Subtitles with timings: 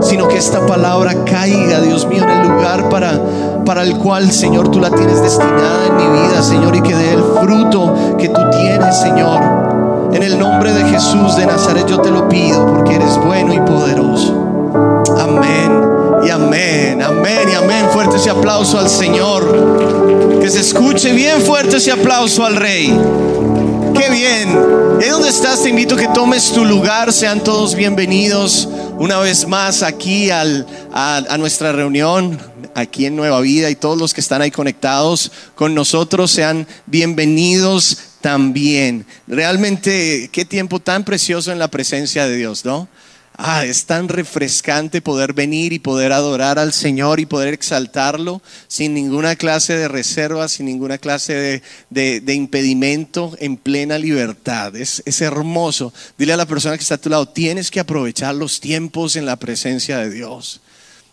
[0.00, 3.20] sino que esta palabra caiga, Dios mío, en el lugar para,
[3.64, 7.12] para el cual, Señor, tú la tienes destinada en mi vida, Señor, y que dé
[7.12, 9.40] el fruto que tú tienes, Señor.
[10.12, 13.60] En el nombre de Jesús de Nazaret yo te lo pido porque eres bueno y
[13.60, 14.34] poderoso.
[15.18, 15.82] Amén
[16.24, 17.86] y amén, amén y amén.
[17.92, 20.38] Fuerte ese aplauso al Señor.
[20.40, 22.98] Que se escuche bien fuerte ese aplauso al Rey.
[24.02, 24.48] Qué bien.
[25.00, 25.62] ¿Y donde estás?
[25.62, 27.12] Te invito a que tomes tu lugar.
[27.12, 28.68] Sean todos bienvenidos
[28.98, 30.42] una vez más aquí a,
[30.92, 32.36] a nuestra reunión,
[32.74, 36.32] aquí en Nueva Vida y todos los que están ahí conectados con nosotros.
[36.32, 39.06] Sean bienvenidos también.
[39.28, 42.88] Realmente, qué tiempo tan precioso en la presencia de Dios, ¿no?
[43.36, 48.92] Ah, es tan refrescante poder venir y poder adorar al Señor y poder exaltarlo sin
[48.92, 54.76] ninguna clase de reserva, sin ninguna clase de, impedimento, en plena libertad.
[54.76, 55.94] Es, es hermoso.
[56.18, 59.24] Dile a la persona que está a tu lado, tienes que aprovechar los tiempos en
[59.24, 60.60] la presencia de Dios.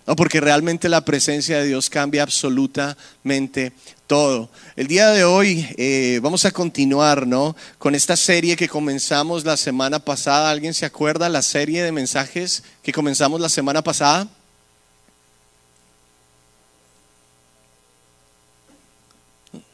[0.06, 3.74] No, porque realmente la presencia de Dios cambia absolutamente
[4.08, 4.50] todo.
[4.76, 7.56] El día de hoy eh, vamos a continuar, ¿no?
[7.78, 10.50] Con esta serie que comenzamos la semana pasada.
[10.50, 14.28] ¿Alguien se acuerda la serie de mensajes que comenzamos la semana pasada?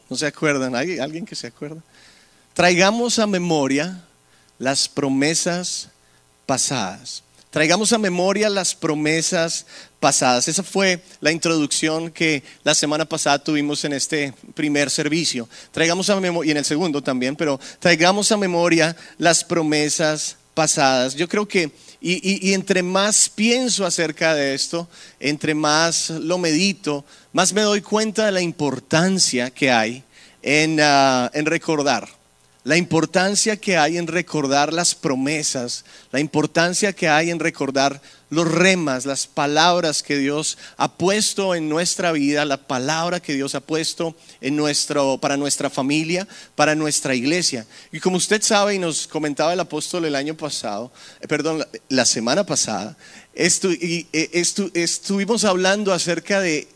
[0.10, 0.76] ¿No se acuerdan?
[0.76, 1.82] ¿Hay alguien que se acuerda?
[2.54, 4.04] Traigamos a memoria
[4.60, 5.90] las promesas
[6.46, 7.24] pasadas.
[7.56, 9.66] Traigamos a memoria las promesas
[10.02, 10.50] pasadas.
[10.50, 15.48] Esa fue la introducción que la semana pasada tuvimos en este primer servicio.
[15.72, 21.16] Traigamos a memoria, y en el segundo también, pero traigamos a memoria las promesas pasadas.
[21.16, 21.72] Yo creo que,
[22.02, 24.90] y, entre más pienso acerca de esto,
[25.22, 30.04] entre más lo medito, más me doy cuenta de la importancia que hay
[30.42, 32.06] en, ah, en recordar
[32.66, 38.02] la importancia que hay en recordar las promesas, la importancia que hay en recordar
[38.32, 43.54] los remas, las palabras que Dios ha puesto en nuestra vida, la palabra que Dios
[43.54, 47.68] ha puesto en nuestro, para nuestra familia, para nuestra iglesia.
[47.92, 50.92] Y como usted sabe y nos comentaba el apóstol el año pasado,
[51.22, 52.98] eh, perdón, la, semana pasada,
[53.36, 54.08] eh,
[54.74, 56.68] estuvimos hablando acerca de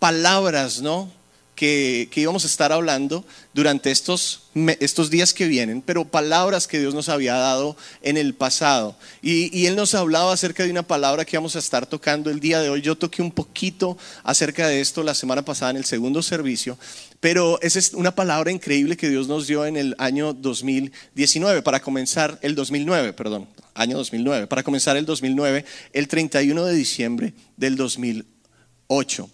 [0.00, 1.19] palabras, ¿no?
[1.60, 3.22] Que, íbamos a estar hablando
[3.52, 4.44] durante estos,
[4.80, 8.96] estos días que vienen, pero palabras que Dios nos había dado en el pasado.
[9.20, 12.60] Y, Él nos hablaba acerca de una palabra que vamos a estar tocando el día
[12.62, 12.80] de hoy.
[12.80, 16.78] Yo toqué un poquito acerca de esto la semana pasada en el segundo servicio,
[17.20, 21.80] pero esa es una palabra increíble que Dios nos dio en el año 2019, para
[21.80, 27.76] comenzar el 2009, perdón, año 2009, para comenzar el 2009, el 31 de diciembre del
[27.76, 29.28] 2008.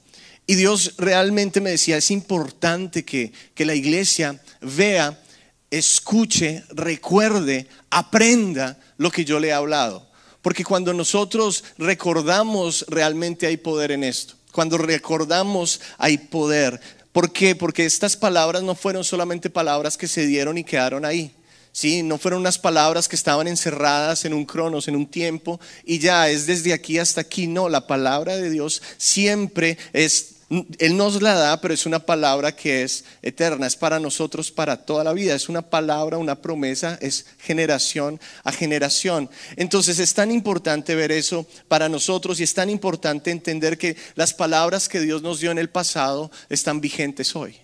[0.47, 5.21] Y Dios realmente me decía, es importante que, que la iglesia vea,
[5.71, 10.07] escuche, recuerde, aprenda lo que yo le he hablado.
[10.43, 14.35] Porque cuando nosotros recordamos, realmente hay poder en esto.
[14.53, 16.81] Cuando recordamos, hay poder.
[17.11, 17.57] ¿Por qué?
[17.57, 21.35] Porque estas palabras no fueron solamente palabras que se dieron y quedaron ahí.
[21.73, 25.99] Sí, no fueron unas palabras que estaban encerradas en un cronos, en un tiempo, y
[25.99, 27.49] ya es desde aquí hasta aquí.
[27.49, 32.55] No, la palabra de Dios siempre es él nos la da, pero es una palabra
[32.55, 36.97] que es eterna, es para nosotros para toda la vida, es una palabra, una promesa,
[37.01, 39.29] es generación a generación.
[39.57, 44.35] Entonces es tan importante ver eso para nosotros y es tan importante entender que las
[44.35, 47.57] palabras que Dios nos dio en el pasado están vigentes hoy.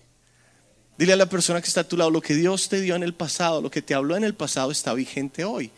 [0.97, 3.03] Dile a la persona que está a tu lado, lo que Dios te dio en
[3.03, 5.71] el pasado, lo que te habló en el pasado está vigente hoy.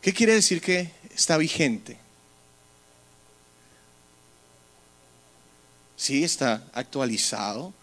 [0.00, 1.98] ¿Qué quiere decir que está vigente?
[6.00, 7.74] Sí, está actualizado.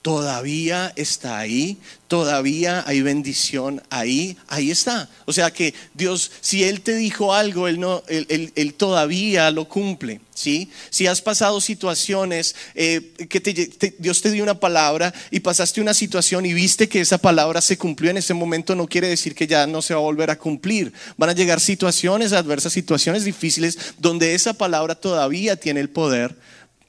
[0.00, 1.76] Todavía está ahí,
[2.06, 5.10] todavía hay bendición ahí, ahí está.
[5.24, 10.20] O sea que Dios, si Él te dijo algo, Él, no, él, todavía lo cumple.
[10.32, 10.70] ¿sí?
[10.88, 13.40] Si has pasado situaciones eh, que
[13.98, 17.76] Dios te dio una palabra y pasaste una situación y viste que esa palabra se
[17.76, 20.38] cumplió en ese momento, no quiere decir que ya no se va a volver a
[20.38, 20.92] cumplir.
[21.16, 26.36] Van a llegar situaciones adversas, situaciones difíciles, donde esa palabra todavía tiene el poder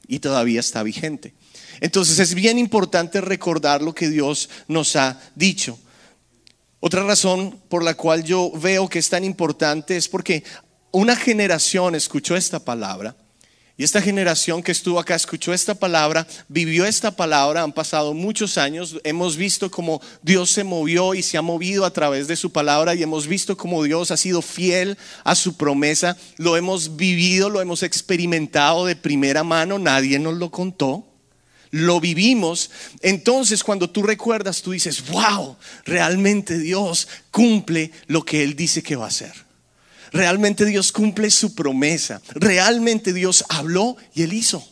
[0.08, 1.34] y todavía está vigente.
[1.82, 5.78] Entonces es bien importante recordar lo que Dios nos ha dicho.
[6.80, 10.44] Otra razón por la cual yo veo que es tan importante es porque
[10.92, 13.16] una generación escuchó esta palabra
[13.78, 18.58] y esta generación que estuvo acá escuchó esta palabra, vivió esta palabra, han pasado muchos
[18.58, 22.54] años, hemos visto cómo Dios se movió y se ha movido a través de su
[22.54, 27.50] palabra y hemos visto cómo Dios ha sido fiel a su promesa, lo hemos vivido,
[27.50, 31.06] lo hemos experimentado de primera mano, nadie nos lo contó.
[31.72, 32.72] Lo vivimos,
[33.02, 38.96] entonces cuando tú recuerdas, tú dices, wow, realmente Dios cumple lo que Él dice que
[38.96, 39.45] va a hacer.
[40.16, 42.22] Realmente Dios cumple su promesa.
[42.36, 44.66] Realmente Dios habló y él hizo.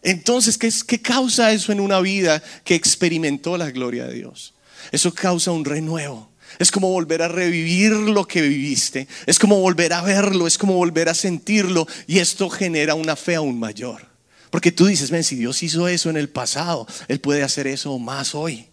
[0.00, 4.54] Entonces, ¿qué, ¿qué causa eso en una vida que experimentó la gloria de Dios?
[4.92, 6.30] Eso causa un renuevo.
[6.58, 9.06] Es como volver a revivir lo que viviste.
[9.26, 10.46] Es como volver a verlo.
[10.46, 11.86] Es como volver a sentirlo.
[12.06, 14.08] Y esto genera una fe aún mayor.
[14.48, 17.98] Porque tú dices, ven, si Dios hizo eso en el pasado, Él puede hacer eso
[17.98, 18.68] más hoy.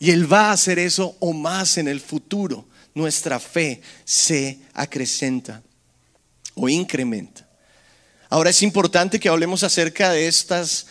[0.00, 5.62] Y Él va a hacer eso o más en el futuro nuestra fe se acrecenta
[6.54, 7.48] o incrementa.
[8.28, 10.86] Ahora es importante que hablemos acerca de estas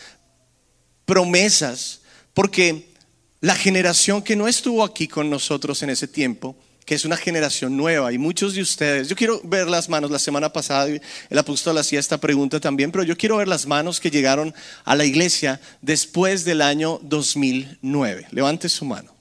[1.04, 2.00] promesas,
[2.34, 2.92] porque
[3.40, 7.76] la generación que no estuvo aquí con nosotros en ese tiempo, que es una generación
[7.76, 11.78] nueva y muchos de ustedes, yo quiero ver las manos, la semana pasada el apóstol
[11.78, 15.60] hacía esta pregunta también, pero yo quiero ver las manos que llegaron a la iglesia
[15.80, 18.28] después del año 2009.
[18.30, 19.12] Levante su mano.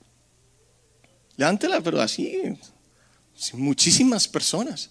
[1.37, 2.57] Levántela, pero así,
[3.53, 4.89] muchísimas personas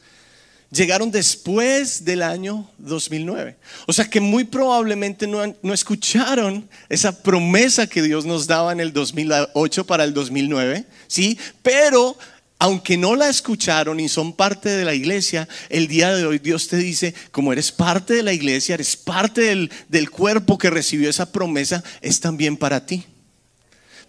[0.70, 3.56] llegaron después del año 2009.
[3.86, 8.80] O sea que muy probablemente no, no, escucharon esa promesa que Dios nos daba en
[8.80, 11.38] el 2008 para el 2009, ¿sí?
[11.62, 12.16] Pero
[12.58, 16.68] aunque no la escucharon y son parte de la iglesia, el día de hoy Dios
[16.68, 21.08] te dice, como eres parte de la iglesia, eres parte del, del cuerpo que recibió
[21.08, 23.06] esa promesa, es también para ti.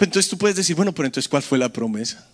[0.06, 2.28] Entonces tú puedes decir, bueno, pero entonces ¿cuál fue la promesa?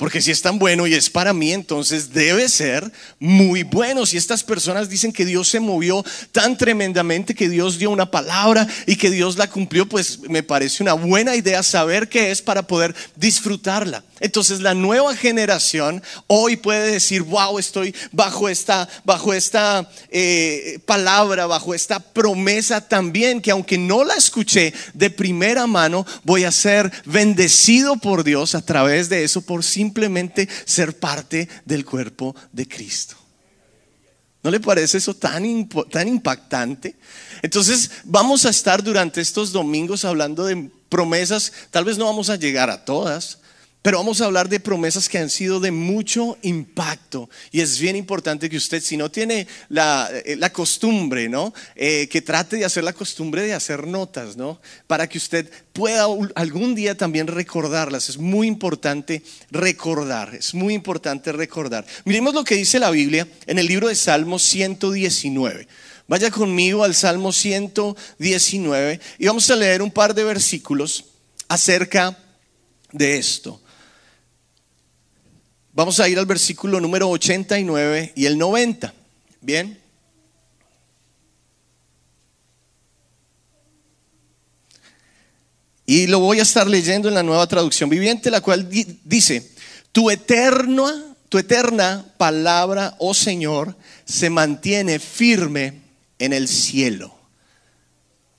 [0.00, 4.06] Porque si es tan bueno y es para mí, entonces debe ser muy bueno.
[4.06, 8.66] Si estas personas dicen que Dios se movió tan tremendamente, que Dios dio una palabra
[8.86, 12.66] y que Dios la cumplió, pues me parece una buena idea saber qué es para
[12.66, 14.02] poder disfrutarla.
[14.20, 21.46] Entonces la nueva generación hoy puede decir, wow, estoy bajo esta, bajo esta eh, palabra,
[21.46, 26.92] bajo esta promesa también, que aunque no la escuché de primera mano, voy a ser
[27.06, 33.16] bendecido por Dios a través de eso, por simplemente ser parte del cuerpo de Cristo.
[34.42, 36.96] ¿No le parece eso tan, tan impactante?
[37.42, 42.36] Entonces vamos a estar durante estos domingos hablando de promesas, tal vez no vamos a
[42.36, 43.38] llegar a todas,
[43.82, 47.30] Pero vamos a hablar de promesas que han sido de mucho impacto.
[47.50, 51.54] Y es bien importante que usted, si no tiene la, eh, costumbre, ¿no?
[51.76, 54.60] Eh, que trate de hacer la costumbre de hacer notas, ¿no?
[54.86, 58.10] Para que usted pueda algún día también recordarlas.
[58.10, 61.86] Es muy importante recordar, es muy importante recordar.
[62.04, 65.66] Miremos lo que dice la Biblia en el libro de Salmos 119.
[66.06, 71.06] Vaya conmigo al Salmo 119 y vamos a leer un par de versículos
[71.48, 72.18] acerca
[72.92, 73.60] de esto.
[75.80, 78.92] Vamos a ir al versículo número 89 y el 90.
[79.40, 79.80] Bien.
[85.86, 88.68] Y lo voy a estar leyendo en la nueva traducción viviente, la cual
[89.04, 89.52] dice,
[89.90, 95.80] tu eterna, tu eterna palabra, oh Señor, se mantiene firme
[96.18, 97.14] en el cielo.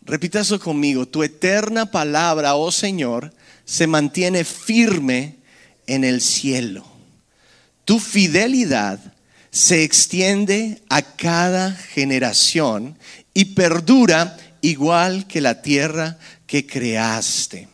[0.04, 3.34] Repita eso conmigo, tu eterna palabra, oh Señor,
[3.66, 5.38] se mantiene firme
[5.88, 6.91] en el cielo.
[7.92, 9.00] Tu fidelidad
[9.50, 12.98] se extiende a cada generación
[13.34, 16.18] y perdura igual que la tierra
[16.48, 17.68] que creaste.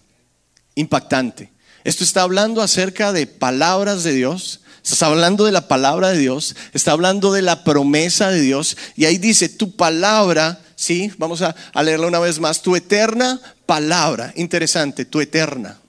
[0.73, 1.51] Impactante.
[1.83, 6.55] Esto está hablando acerca de palabras de Dios, está hablando de la palabra de Dios,
[6.73, 8.75] está hablando de la promesa de Dios.
[8.95, 13.39] Y ahí dice, tu palabra, sí, vamos a, a leerla una vez más, tu eterna
[13.67, 15.79] palabra, interesante, tu eterna.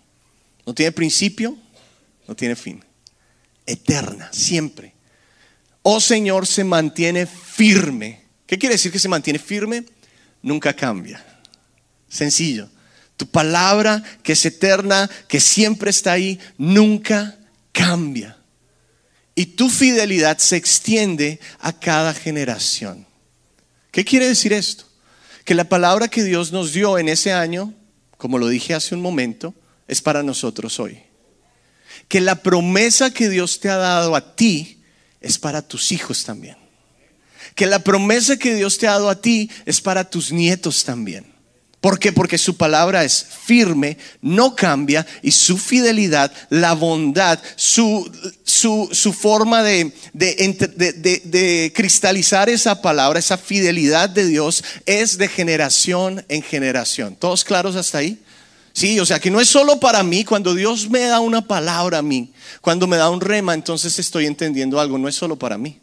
[0.66, 1.56] No tiene principio,
[2.26, 2.84] no tiene fin
[3.68, 4.94] eterna, siempre.
[5.82, 8.22] Oh Señor, se mantiene firme.
[8.46, 9.84] ¿Qué quiere decir que se mantiene firme?
[10.42, 11.24] Nunca cambia.
[12.08, 12.68] Sencillo.
[13.16, 17.38] Tu palabra que es eterna, que siempre está ahí, nunca
[17.72, 18.38] cambia.
[19.34, 23.06] Y tu fidelidad se extiende a cada generación.
[23.90, 24.84] ¿Qué quiere decir esto?
[25.44, 27.74] Que la palabra que Dios nos dio en ese año,
[28.16, 29.54] como lo dije hace un momento,
[29.86, 31.07] es para nosotros hoy
[32.08, 34.82] que la promesa que Dios te ha dado a ti
[35.20, 36.56] es para tus hijos también.
[37.54, 41.38] Que la promesa que Dios te ha dado a ti es para tus nietos también.
[41.80, 42.12] ¿Por qué?
[42.12, 48.10] Porque su palabra es firme, no cambia y su fidelidad, la bondad, su,
[48.44, 56.24] su, forma de, de, de, cristalizar esa palabra, esa fidelidad de Dios es de generación
[56.28, 57.14] en generación.
[57.14, 58.18] ¿Todos claros hasta ahí?
[58.78, 61.98] Sí, o sea que no es solo para mí, cuando Dios me da una palabra
[61.98, 65.58] a mí, cuando me da un rema, entonces estoy entendiendo algo, no es solo para
[65.58, 65.80] mí,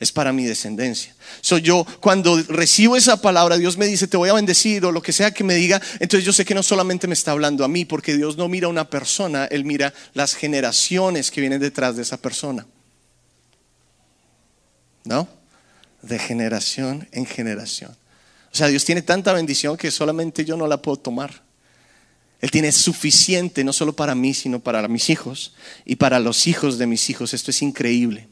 [0.00, 1.14] es para mi descendencia.
[1.40, 5.00] Soy yo, cuando recibo esa palabra, Dios me dice, te voy a bendecir o lo
[5.00, 7.68] que sea que me diga, entonces yo sé que no solamente me está hablando a
[7.68, 11.94] mí, porque Dios no mira a una persona, Él mira las generaciones que vienen detrás
[11.94, 12.66] de esa persona.
[15.04, 15.28] ¿No?
[16.02, 17.92] De generación en generación.
[18.52, 21.41] O sea, Dios tiene tanta bendición que solamente yo no la puedo tomar.
[22.42, 26.76] Él tiene suficiente no solo para mí, sino para mis hijos y para los hijos
[26.76, 27.32] de mis hijos.
[27.32, 28.28] Esto es increíble.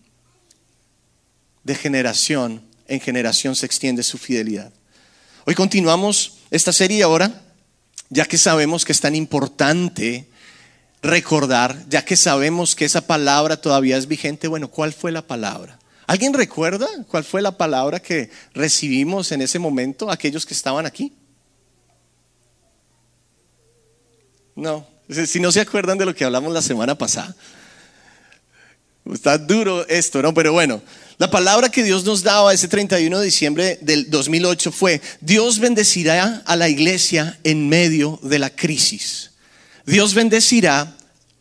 [1.62, 4.72] De generación en generación se extiende su fidelidad.
[5.46, 7.40] Hoy continuamos esta serie ahora,
[8.08, 10.26] ya que sabemos que es tan importante
[11.02, 14.48] recordar, ya que sabemos que esa palabra todavía es vigente.
[14.48, 15.78] Bueno, ¿cuál fue la palabra?
[16.08, 21.12] ¿Alguien recuerda cuál fue la palabra que recibimos en ese momento, aquellos que estaban aquí?
[24.54, 24.86] No,
[25.26, 27.34] si no se acuerdan de lo que hablamos la semana pasada.
[29.12, 30.32] Está duro esto, ¿no?
[30.34, 30.82] Pero bueno,
[31.18, 36.42] la palabra que Dios nos daba ese 31 de diciembre del 2008 fue, Dios bendecirá
[36.46, 39.30] a la iglesia en medio de la crisis.
[39.86, 40.96] Dios bendecirá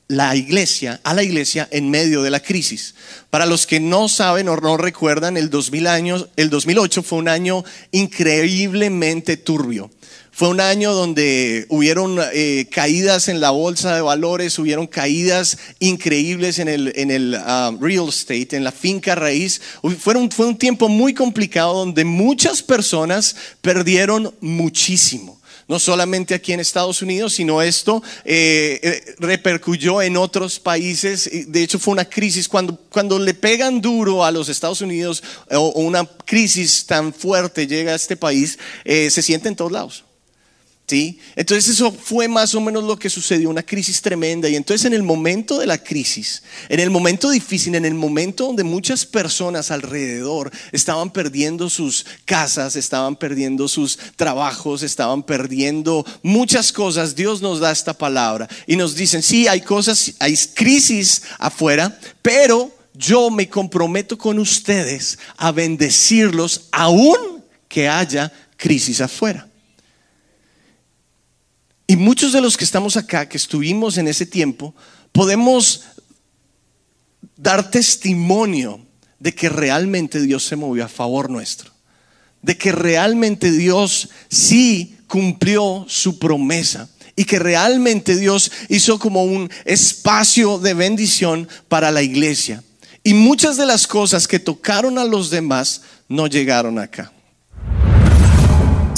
[0.07, 2.95] la iglesia, a la iglesia en medio de la crisis.
[3.29, 7.29] Para los que no saben o no recuerdan, el, 2000 años, el 2008 fue un
[7.29, 9.91] año increíblemente turbio.
[10.39, 16.60] Fue un año donde hubieron eh, caídas en la bolsa de valores, hubieron caídas increíbles
[16.60, 19.60] en el, en el ah, real estate, en la finca raíz.
[20.00, 27.01] fue un tiempo muy complicado donde muchas personas perdieron muchísimo no solamente aquí en Estados
[27.01, 31.29] Unidos, sino esto eh, eh, repercuyó en otros países.
[31.48, 32.48] De hecho, fue una crisis.
[32.48, 37.91] Cuando, cuando le pegan duro a los Estados Unidos o, una crisis tan fuerte llega
[37.91, 40.05] a este país, se siente en todos lados.
[41.36, 44.50] Entonces eso fue más o menos lo que sucedió, una crisis tremenda.
[44.50, 48.48] Y entonces en el momento de la crisis, en el momento difícil, en el momento
[48.48, 56.72] donde muchas personas alrededor estaban perdiendo sus casas, estaban perdiendo sus trabajos, estaban perdiendo muchas
[56.72, 62.00] cosas, Dios nos da esta palabra y nos dicen, sí, hay cosas, hay crisis afuera,
[62.22, 69.48] pero yo me comprometo con ustedes a bendecirlos aún que haya crisis afuera.
[71.89, 74.75] Y muchos de los que estamos acá, que estuvimos en ese tiempo,
[75.12, 75.86] podemos
[77.36, 78.79] dar testimonio
[79.17, 81.72] de que realmente Dios se movió a favor nuestro,
[82.43, 89.50] de que realmente Dios sí cumplió su promesa y que realmente Dios hizo como un
[89.65, 92.63] espacio de bendición para la iglesia.
[93.03, 97.12] Y muchas de las cosas que tocaron a los demás no llegaron acá.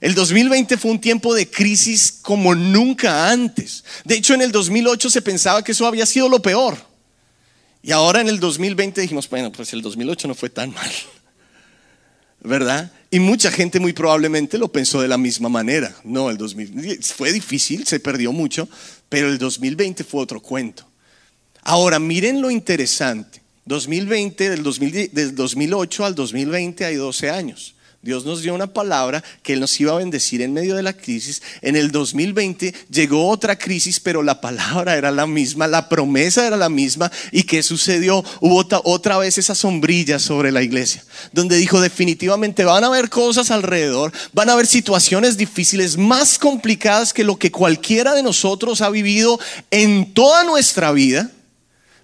[0.00, 3.84] El 2020 fue un tiempo de crisis como nunca antes.
[4.04, 6.76] De hecho, en el 2008 se pensaba que eso había sido lo peor.
[7.82, 10.90] Y ahora en el 2020 dijimos, bueno, pues el 2008 no fue tan mal.
[12.42, 12.90] ¿Verdad?
[13.10, 15.94] Y mucha gente muy probablemente lo pensó de la misma manera.
[16.04, 18.66] No, el 2000 fue difícil, se perdió mucho,
[19.10, 20.86] pero el 2020 fue otro cuento.
[21.62, 23.42] Ahora, miren lo interesante.
[23.66, 27.74] 2020, del, del 2008 al 2020 hay 12 años.
[28.02, 30.94] Dios nos dio una palabra que Él nos iba a bendecir en medio de la
[30.94, 31.42] crisis.
[31.60, 36.56] En el 2020 llegó otra crisis, pero la palabra era la misma, la promesa era
[36.56, 37.12] la misma.
[37.30, 38.24] ¿Y qué sucedió?
[38.40, 43.50] Hubo otra vez esa sombrilla sobre la iglesia, donde dijo definitivamente van a haber cosas
[43.50, 48.88] alrededor, van a haber situaciones difíciles, más complicadas que lo que cualquiera de nosotros ha
[48.88, 49.38] vivido
[49.70, 51.30] en toda nuestra vida,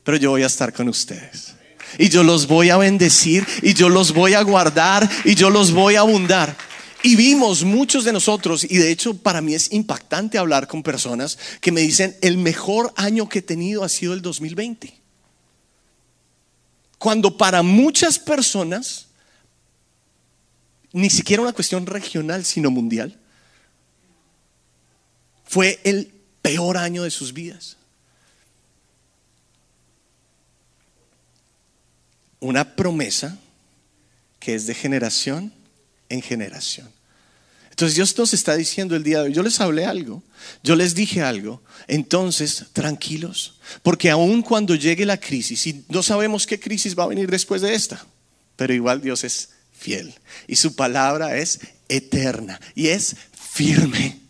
[0.04, 1.45] pero yo voy a estar con ustedes
[1.98, 5.72] y yo los voy a bendecir y yo los voy a guardar y yo los
[5.72, 6.56] voy a abundar.
[7.02, 11.38] Y vimos muchos de nosotros, y de hecho para mí es impactante hablar con personas
[11.60, 14.92] que me dicen, el mejor año que he tenido ha sido el 2020.
[16.98, 19.06] Cuando para muchas personas,
[20.92, 23.16] ni siquiera una cuestión regional, sino mundial,
[25.44, 26.12] fue el
[26.42, 27.76] peor año de sus vidas.
[32.40, 33.38] Una promesa
[34.38, 35.52] que es de generación
[36.08, 36.88] en generación.
[37.70, 40.22] Entonces Dios nos está diciendo el día de hoy, yo les hablé algo,
[40.62, 46.46] yo les dije algo, entonces tranquilos, porque aun cuando llegue la crisis, y no sabemos
[46.46, 48.06] qué crisis va a venir después de esta,
[48.56, 50.14] pero igual Dios es fiel
[50.46, 53.14] y su palabra es eterna y es
[53.52, 54.25] firme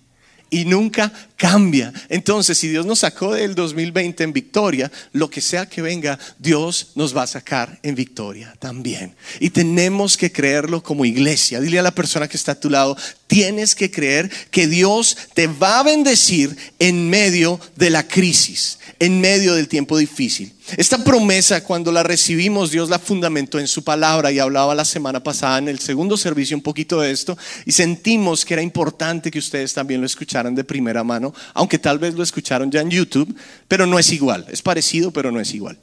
[0.51, 1.93] y nunca cambia.
[2.09, 6.93] Entonces, si Dios nos sacó del 2020 en victoria, lo que sea que venga, Dios
[6.95, 9.15] nos va a sacar en victoria también.
[9.41, 11.61] Y tenemos que creerlo como iglesia.
[11.61, 15.47] Dile a la persona que está a tu lado, tienes que creer que Dios te
[15.47, 20.56] va a bendecir en medio de la crisis, en medio del tiempo difícil.
[20.77, 25.23] Esta promesa, cuando la recibimos, Dios la fundamentó en su palabra y hablaba la semana
[25.23, 29.39] pasada en el segundo servicio un poquito de esto y sentimos que era importante que
[29.39, 33.33] ustedes también lo escucharan de primera mano, aunque tal vez lo escucharon ya en YouTube,
[33.69, 35.79] pero no es igual, es parecido, pero no es igual.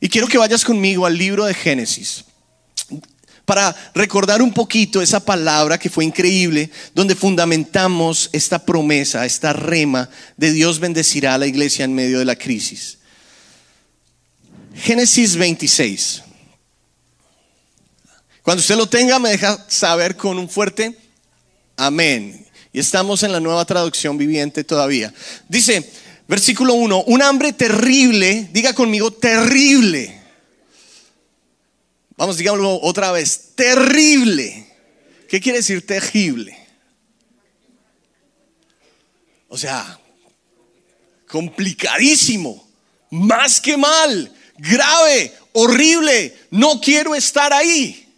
[0.00, 2.24] Y quiero que vayas conmigo al libro de Génesis
[3.44, 10.08] para recordar un poquito esa palabra que fue increíble, donde fundamentamos esta promesa, esta rema
[10.36, 12.98] de Dios bendecirá a la iglesia en medio de la crisis.
[14.74, 16.22] Génesis 26.
[18.42, 20.96] Cuando usted lo tenga, me deja saber con un fuerte
[21.76, 22.46] amén.
[22.72, 25.14] Y estamos en la nueva traducción viviente todavía.
[25.48, 25.90] Dice,
[26.26, 30.20] versículo 1, un hambre terrible, diga conmigo, terrible.
[32.16, 34.66] Vamos, digámoslo otra vez, terrible.
[35.28, 36.58] ¿Qué quiere decir terrible?
[39.48, 39.98] O sea,
[41.28, 42.68] complicadísimo,
[43.10, 48.08] más que mal grave, horrible, no quiero estar ahí.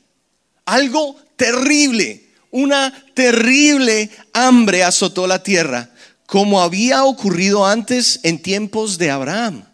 [0.65, 5.91] Algo terrible, una terrible hambre azotó la tierra,
[6.27, 9.65] como había ocurrido antes en tiempos de Abraham.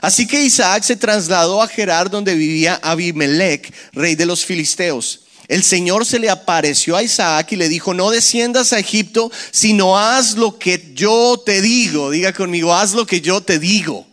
[0.00, 5.22] Así que Isaac se trasladó a Gerar donde vivía Abimelech, rey de los filisteos.
[5.48, 9.98] El Señor se le apareció a Isaac y le dijo, no desciendas a Egipto, sino
[9.98, 12.10] haz lo que yo te digo.
[12.10, 14.06] Diga conmigo, haz lo que yo te digo.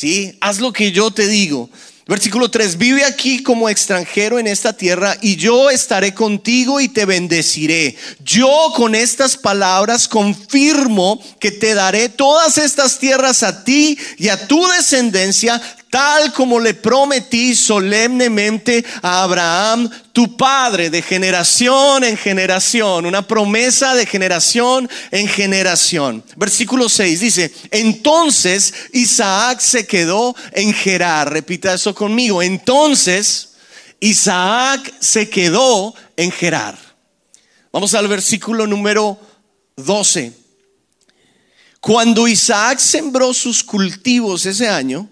[0.00, 0.34] ¿Sí?
[0.40, 1.68] Haz lo que yo te digo.
[2.06, 7.04] Versículo 3, vive aquí como extranjero en esta tierra y yo estaré contigo y te
[7.04, 7.94] bendeciré.
[8.24, 14.48] Yo con estas palabras confirmo que te daré todas estas tierras a ti y a
[14.48, 15.60] tu descendencia,
[15.90, 23.94] tal como le prometí solemnemente a Abraham, tu padre, de generación en generación, una promesa
[23.94, 26.24] de generación en generación.
[26.36, 33.50] Versículo 6 dice, entonces Isaac se quedó en Gerar, repita eso conmigo, entonces
[33.98, 36.78] Isaac se quedó en Gerar.
[37.72, 39.18] Vamos al versículo número
[39.76, 40.32] 12.
[41.80, 45.08] Cuando Isaac sembró sus cultivos ese año,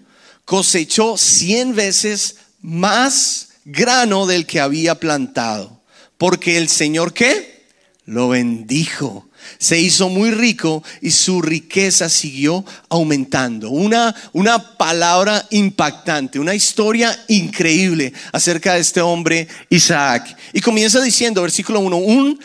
[0.49, 5.79] cosechó cien veces más grano del que había plantado.
[6.17, 7.67] Porque el Señor qué?
[8.05, 9.29] Lo bendijo.
[9.59, 13.69] Se hizo muy rico y su riqueza siguió aumentando.
[13.69, 20.35] Una, una palabra impactante, una historia increíble acerca de este hombre Isaac.
[20.51, 22.39] Y comienza diciendo, versículo 1, un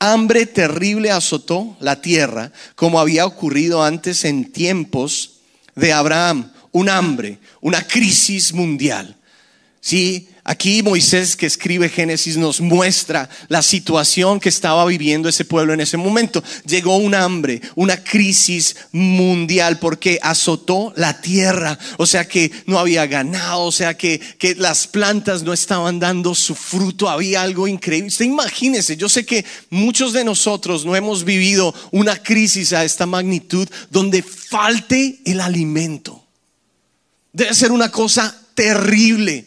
[0.00, 5.34] hambre terrible azotó la tierra, como había ocurrido antes en tiempos
[5.76, 6.50] de Abraham.
[6.74, 9.16] Un hambre, una crisis mundial.
[9.80, 15.72] Sí, Aquí Moisés que escribe Génesis nos muestra la situación que estaba viviendo ese pueblo
[15.72, 16.44] en ese momento.
[16.66, 21.78] Llegó un hambre, una crisis mundial porque azotó la tierra.
[21.96, 26.34] O sea que no había ganado, o sea que, que las plantas no estaban dando
[26.34, 27.08] su fruto.
[27.08, 28.08] Había algo increíble.
[28.08, 33.06] Usted imagínese, yo sé que muchos de nosotros no hemos vivido una crisis a esta
[33.06, 36.23] magnitud donde falte el alimento.
[37.34, 39.44] Debe ser una cosa terrible.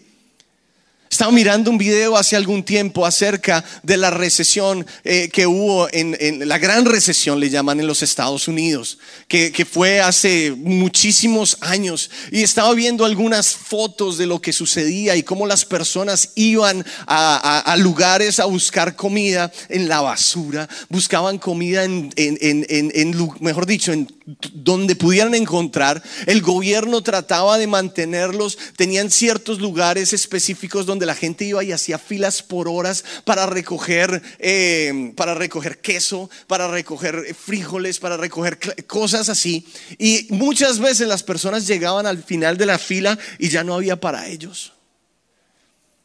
[1.09, 6.47] Estaba mirando un video hace algún tiempo acerca de la recesión eh, que hubo en,
[6.47, 12.09] la gran recesión, le llaman en los Estados Unidos, que, fue hace muchísimos años.
[12.31, 17.75] Y estaba viendo algunas fotos de lo que sucedía y cómo las personas iban a,
[17.79, 24.07] lugares a buscar comida en la basura, buscaban comida en, en mejor dicho, en
[24.53, 26.03] donde pudieran encontrar.
[26.25, 31.97] El gobierno trataba de mantenerlos, tenían ciertos lugares específicos donde la gente iba y hacía
[31.97, 39.29] filas por horas para recoger, eh, para recoger queso, para recoger frijoles, para recoger cosas
[39.29, 39.65] así.
[39.97, 43.99] Y muchas veces las personas llegaban al final de la fila y ya no había
[43.99, 44.73] para ellos.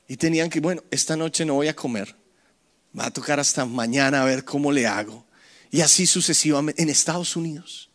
[0.08, 2.14] Y tenían que, bueno, esta noche no voy a comer.
[2.98, 5.24] Va a tocar hasta mañana a ver cómo le hago.
[5.70, 7.88] Y así sucesivamente en Estados Unidos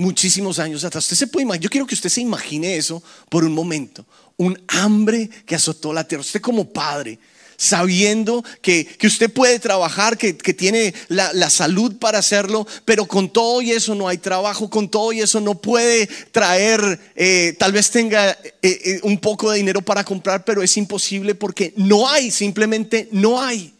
[0.00, 1.04] muchísimos años atrás.
[1.04, 4.06] Usted se puede imaginar, yo quiero que usted se imagine eso por un momento,
[4.40, 6.22] un hambre que azotó la tierra.
[6.22, 7.18] Usted como padre,
[7.58, 13.72] sabiendo que, usted puede trabajar, que, tiene la, salud para hacerlo, pero con todo y
[13.72, 18.30] eso no hay trabajo, con todo y eso no puede traer, eh, tal vez tenga
[18.30, 23.10] eh, eh, un poco de dinero para comprar, pero es imposible porque no hay, simplemente
[23.12, 23.74] no hay.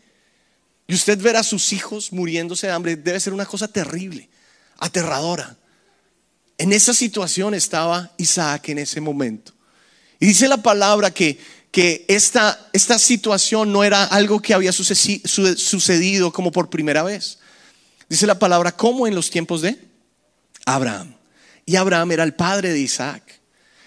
[0.86, 4.28] Y usted ver a sus hijos muriéndose de hambre debe ser una cosa terrible,
[4.76, 5.56] aterradora.
[6.58, 9.54] En esa situación estaba Isaac en ese momento.
[10.20, 11.38] Y dice la palabra que,
[11.70, 17.38] que esta, esta situación no era algo que había sucedido como por primera vez.
[18.08, 19.78] Dice la palabra como en los tiempos de
[20.66, 21.16] Abraham.
[21.64, 23.40] Y Abraham era el padre de Isaac.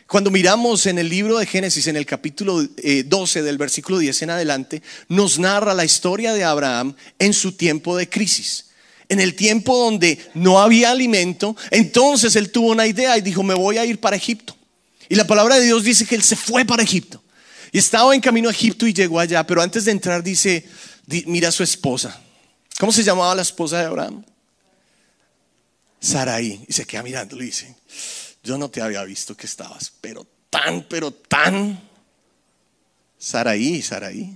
[0.08, 4.24] Cuando miramos en el libro de Génesis, en el capítulo 12 eh, del versículo 10
[4.24, 8.66] en adelante, nos narra la historia de Abraham en su tiempo de crisis
[9.10, 13.54] en el tiempo donde no había alimento, entonces él tuvo una idea y dijo, me
[13.54, 14.56] voy a ir para Egipto.
[15.14, 17.22] Y la palabra de Dios dice que él se fue para Egipto.
[17.72, 20.68] Y estaba en camino a Egipto y llegó allá, pero antes de entrar dice,
[21.28, 22.20] mira a su esposa.
[22.80, 24.26] ¿Cómo se llamaba la esposa de Abraham?
[26.00, 26.66] Saraí.
[26.68, 27.76] Y se queda mirando y dice,
[28.44, 31.80] yo no te había visto que estabas, pero tan, pero tan.
[33.20, 34.36] Saraí, Saraí.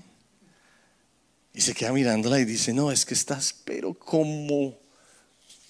[1.56, 4.78] Y se queda mirándola y dice, no, es que estás, pero como,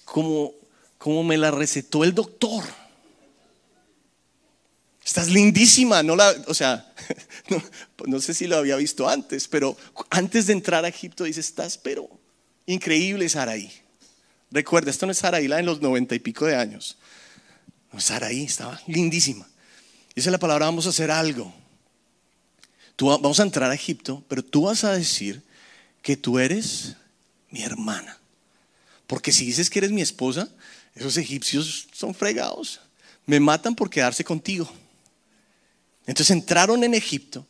[0.04, 0.52] como,
[0.98, 2.62] como me la recetó el doctor.
[5.08, 6.92] Estás lindísima, no la, o sea,
[8.06, 9.74] no, sé si lo había visto antes, pero
[10.10, 12.10] antes de entrar a Egipto dice, estás, pero
[12.66, 13.72] increíble Saraí.
[14.50, 16.98] Recuerda, esto no es Saraí, la en los noventa y pico de años.
[17.90, 19.48] No, Saraí estaba lindísima.
[20.14, 21.54] Dice la palabra, vamos a hacer algo.
[22.94, 25.42] Tú, vamos a entrar a Egipto, pero tú vas a decir
[26.02, 26.96] que tú eres
[27.48, 28.18] mi hermana.
[29.06, 30.50] Porque si dices que eres mi esposa,
[30.94, 32.82] esos egipcios son fregados.
[33.24, 34.70] Me matan por quedarse contigo.
[36.08, 37.46] Entonces entraron en Egipto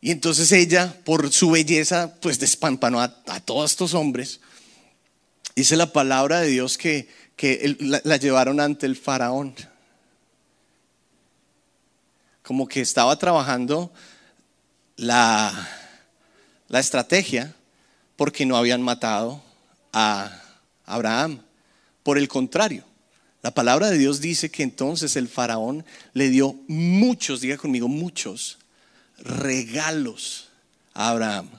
[0.00, 3.08] y entonces ella, por su belleza, pues despampanó a,
[3.44, 4.40] todos estos hombres.
[5.54, 9.54] Dice la palabra de Dios que, que la, llevaron ante el faraón.
[12.42, 13.92] Como que estaba trabajando
[14.96, 15.70] la,
[16.66, 17.54] la estrategia
[18.16, 19.40] porque no habían matado
[19.92, 20.42] a
[20.84, 21.40] Abraham.
[22.02, 22.84] Por el contrario,
[23.42, 28.58] La palabra de Dios dice que entonces el faraón le dio muchos, diga conmigo, muchos
[29.18, 30.48] regalos
[30.94, 31.50] a Abraham.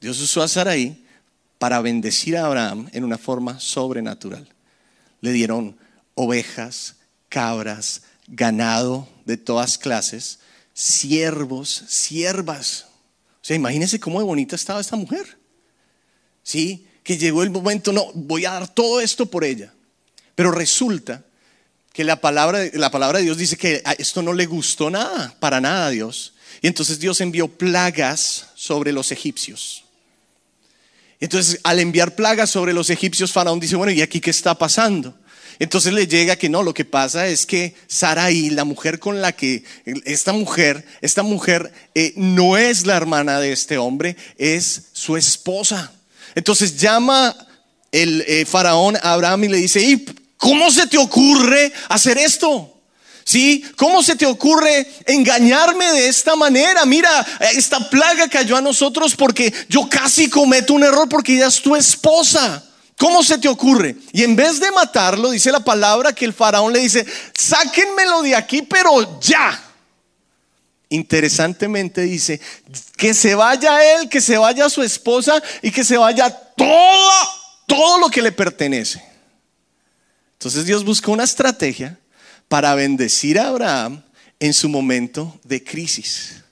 [0.00, 0.96] Dios usó a Sarai
[1.58, 4.48] para bendecir a Abraham en una forma sobrenatural.
[5.20, 5.76] Le dieron
[6.14, 6.96] ovejas,
[7.28, 10.38] cabras, ganado de todas clases,
[10.72, 12.86] siervos, siervas.
[13.42, 15.38] O sea, imagínense cómo de bonita estaba esta mujer.
[16.42, 16.86] ¿Sí?
[17.02, 19.72] Que llegó el momento, no, voy a dar todo esto por ella.
[20.36, 21.24] Pero resulta
[21.92, 25.60] que la palabra, la palabra de Dios dice que esto no le gustó nada, para
[25.60, 26.34] nada a Dios.
[26.62, 29.84] Y entonces Dios envió plagas sobre los egipcios.
[31.18, 35.14] Entonces, al enviar plagas sobre los egipcios, Faraón dice, bueno, ¿y aquí qué está pasando?
[35.58, 39.32] Entonces le llega que no, lo que pasa es que Saraí, la mujer con la
[39.32, 39.64] que,
[40.04, 45.92] esta mujer, esta mujer eh, no es la hermana de este hombre, es su esposa.
[46.34, 47.34] Entonces llama
[47.90, 50.04] el eh, faraón a Abraham y le dice, ¿y
[50.36, 52.72] cómo se te ocurre hacer esto?
[53.24, 53.64] ¿Sí?
[53.76, 56.86] ¿Cómo se te ocurre engañarme de esta manera?
[56.86, 57.10] Mira,
[57.54, 61.74] esta plaga cayó a nosotros porque yo casi cometo un error porque ella es tu
[61.74, 62.64] esposa.
[62.96, 63.96] ¿Cómo se te ocurre?
[64.12, 67.04] Y en vez de matarlo, dice la palabra que el faraón le dice,
[67.36, 69.60] sáquenmelo de aquí, pero ya.
[70.88, 72.40] Interesantemente dice,
[72.96, 77.10] que se vaya él, que se vaya su esposa y que se vaya todo,
[77.66, 79.02] todo lo que le pertenece.
[80.38, 81.98] Entonces Dios buscó una estrategia
[82.48, 84.02] para bendecir a Abraham
[84.38, 86.42] en su momento de crisis.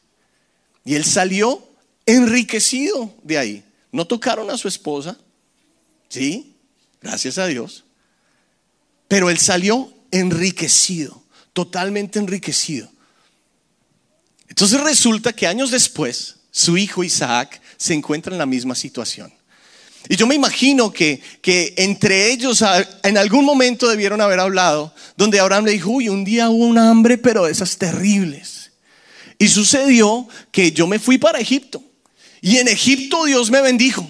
[0.84, 1.66] Y él salió
[2.06, 3.64] enriquecido de ahí.
[3.92, 5.16] No tocaron a su esposa,
[6.08, 6.56] sí,
[7.00, 7.84] gracias a Dios.
[9.06, 12.90] Pero él salió enriquecido, totalmente enriquecido.
[14.48, 19.32] Entonces resulta que años después, su hijo Isaac se encuentra en la misma situación.
[20.08, 22.62] Y yo me imagino que, que entre ellos
[23.02, 26.78] en algún momento debieron haber hablado, donde Abraham le dijo, uy, un día hubo un
[26.78, 28.72] hambre, pero esas terribles.
[29.38, 31.82] Y sucedió que yo me fui para Egipto.
[32.40, 34.06] Y en Egipto Dios me bendijo.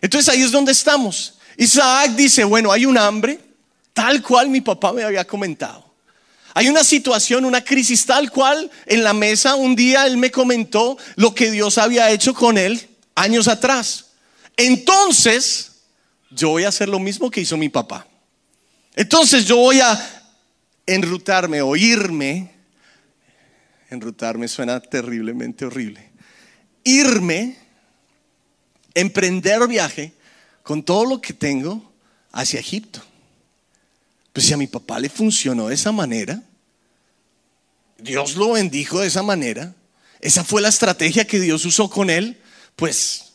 [0.00, 1.34] Entonces ahí es donde estamos.
[1.56, 3.38] Isaac dice, bueno, hay un hambre,
[3.92, 5.90] tal cual mi papá me había comentado.
[6.54, 9.54] Hay una situación, una crisis tal cual en la mesa.
[9.54, 14.06] Un día él me comentó lo que Dios había hecho con él años atrás.
[14.66, 15.70] Entonces,
[16.30, 18.06] yo voy a hacer lo mismo que hizo mi papá.
[18.94, 20.32] Entonces yo voy a
[20.86, 22.50] enrutarme o irme.
[23.88, 26.10] Enrutarme suena terriblemente horrible.
[26.84, 27.56] Irme,
[28.94, 30.12] emprender viaje
[30.62, 31.92] con todo lo que tengo
[32.30, 33.00] hacia Egipto.
[34.32, 36.42] Pues si a mi papá le funcionó de esa manera,
[37.98, 39.74] Dios lo bendijo de esa manera,
[40.20, 42.40] esa fue la estrategia que Dios usó con él,
[42.76, 43.29] pues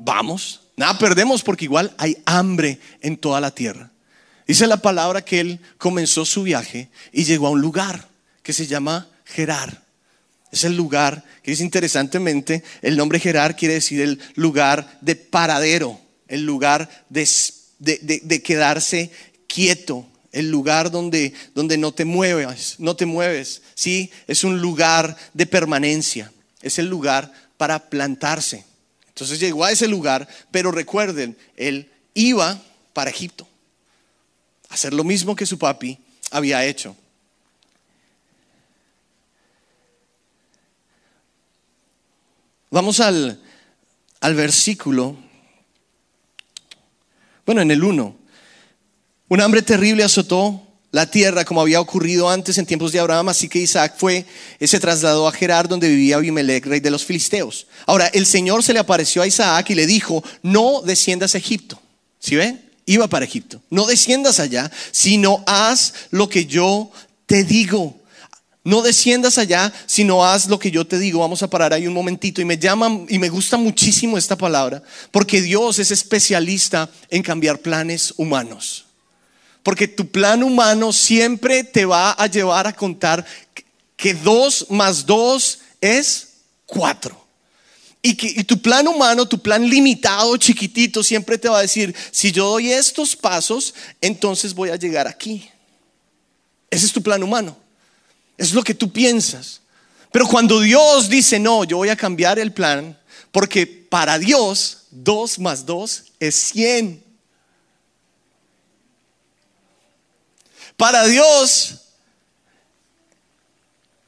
[0.00, 3.90] vamos, nada perdemos porque igual hay hambre en toda la tierra.
[4.46, 8.08] Dice la palabra que él comenzó su viaje y llegó a un lugar
[8.42, 9.84] que se llama Gerar.
[10.50, 16.00] Es el lugar que es interesantemente, el nombre Gerar quiere decir el lugar de paradero,
[16.26, 17.28] el lugar de,
[17.78, 19.12] de, quedarse
[19.46, 23.62] quieto, el lugar donde, donde no te mueves, no te mueves.
[23.74, 26.32] Sí, es un lugar de permanencia,
[26.62, 28.64] es el lugar para plantarse.
[29.20, 32.58] Entonces llegó a ese lugar, pero recuerden, él iba
[32.94, 33.46] para Egipto
[34.70, 35.98] a hacer lo mismo que su papi
[36.30, 36.96] había hecho.
[42.70, 43.38] Vamos al,
[44.20, 45.18] al versículo,
[47.44, 48.16] bueno, en el 1.
[49.28, 53.48] Un hambre terrible azotó la tierra como había ocurrido antes en tiempos de Abraham, así
[53.48, 54.26] que Isaac fue,
[54.60, 57.66] se trasladó a Gerar donde vivía Abimelech, rey de los filisteos.
[57.86, 61.80] Ahora, el Señor se le apareció a Isaac y le dijo, no desciendas a Egipto.
[62.18, 62.58] ¿Sí ve?
[62.86, 63.62] Iba para Egipto.
[63.70, 66.90] No desciendas allá, sino haz lo que yo
[67.26, 67.96] te digo.
[68.64, 71.20] No desciendas allá, sino haz lo que yo te digo.
[71.20, 72.40] Vamos a parar ahí un momentito.
[72.40, 77.60] Y me llama y me gusta muchísimo esta palabra, porque Dios es especialista en cambiar
[77.60, 78.86] planes humanos.
[79.62, 83.24] Porque tu plan humano siempre te va a llevar a contar
[83.96, 86.28] que dos más dos es
[86.66, 87.20] cuatro.
[88.02, 92.32] Y, que, tu plan humano, tu plan limitado, chiquitito, siempre te va a decir, si
[92.32, 95.50] yo doy estos pasos, entonces voy a llegar aquí.
[96.70, 97.56] Ese es tu plan humano.
[98.38, 99.60] Es lo que tú piensas.
[100.12, 102.98] Pero cuando Dios dice, no, yo voy a cambiar el plan,
[103.30, 107.04] porque para Dios, dos más dos es cien.
[110.80, 111.74] Para Dios,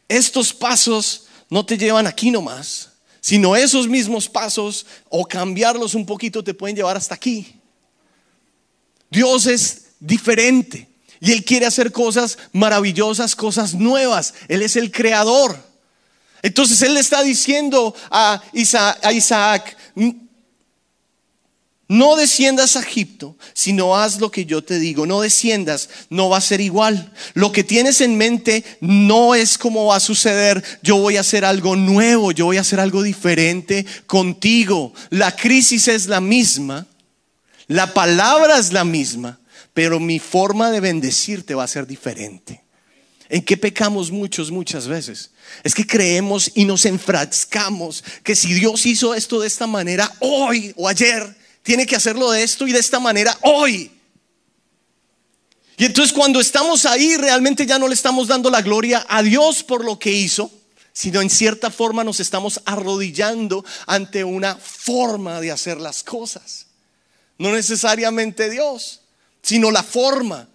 [0.09, 2.89] estos pasos no te llevan aquí nomás,
[3.21, 7.61] sino esos mismos pasos o cambiarlos un poquito te pueden llevar hasta aquí.
[9.11, 10.89] Dios es diferente.
[11.21, 14.33] Y Él quiere hacer cosas maravillosas, cosas nuevas.
[14.49, 15.63] Él es el creador.
[16.41, 19.77] Entonces Él le está diciendo a Isaac,
[21.89, 25.07] no desciendas a Egipto, sino haz lo que yo te digo.
[25.07, 27.13] No desciendas, no va a ser igual.
[27.35, 30.63] Lo que tienes en mente no es como va a suceder.
[30.83, 34.95] Yo voy a hacer algo nuevo, yo voy a hacer algo diferente contigo.
[35.11, 36.87] La crisis es la misma,
[37.67, 39.39] la palabra es la misma,
[39.75, 42.63] pero mi forma de bendecirte va a ser diferente.
[43.29, 45.31] ¿En qué pecamos muchos, muchas veces?
[45.63, 50.73] Es que creemos y nos enfrascamos que si Dios hizo esto de esta manera hoy
[50.77, 53.91] o ayer, tiene que hacerlo de esto y de esta manera hoy.
[55.77, 59.63] Y entonces cuando estamos ahí realmente ya no le estamos dando la gloria a Dios
[59.63, 60.51] por lo que hizo,
[60.93, 66.67] sino en cierta forma nos estamos arrodillando ante una forma de hacer las cosas.
[67.39, 69.01] No necesariamente Dios,
[69.43, 70.49] sino la forma.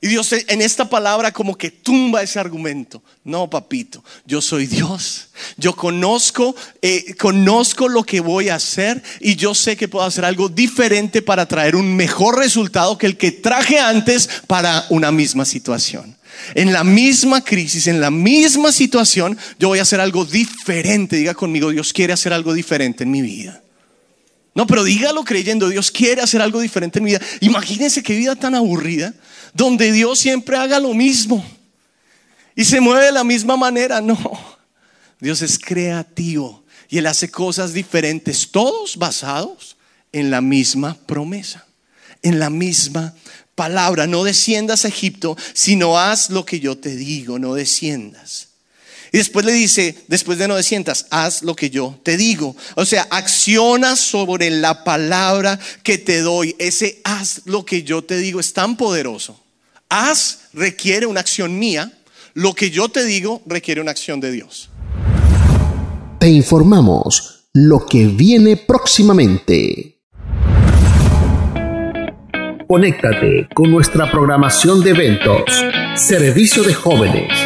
[0.00, 3.02] Y Dios en esta palabra como que tumba ese argumento.
[3.24, 5.28] No, papito, yo soy Dios.
[5.56, 10.24] Yo conozco, eh, conozco lo que voy a hacer y yo sé que puedo hacer
[10.24, 15.46] algo diferente para traer un mejor resultado que el que traje antes para una misma
[15.46, 16.16] situación.
[16.54, 21.16] En la misma crisis, en la misma situación, yo voy a hacer algo diferente.
[21.16, 23.62] Diga conmigo, Dios quiere hacer algo diferente en mi vida.
[24.54, 27.20] No, pero dígalo creyendo, Dios quiere hacer algo diferente en mi vida.
[27.40, 29.14] Imagínense qué vida tan aburrida
[29.56, 31.44] donde Dios siempre haga lo mismo
[32.54, 34.00] y se mueve de la misma manera.
[34.02, 34.18] No,
[35.18, 39.76] Dios es creativo y Él hace cosas diferentes, todos basados
[40.12, 41.66] en la misma promesa,
[42.22, 43.14] en la misma
[43.54, 44.06] palabra.
[44.06, 48.48] No desciendas a Egipto, sino haz lo que yo te digo, no desciendas.
[49.10, 52.54] Y después le dice, después de no desciendas, haz lo que yo te digo.
[52.74, 56.54] O sea, acciona sobre la palabra que te doy.
[56.58, 59.40] Ese haz lo que yo te digo es tan poderoso
[59.88, 61.92] Haz requiere una acción mía,
[62.34, 64.68] lo que yo te digo requiere una acción de Dios.
[66.18, 70.00] Te informamos lo que viene próximamente.
[72.66, 75.44] Conéctate con nuestra programación de eventos.
[75.94, 77.45] Servicio de jóvenes.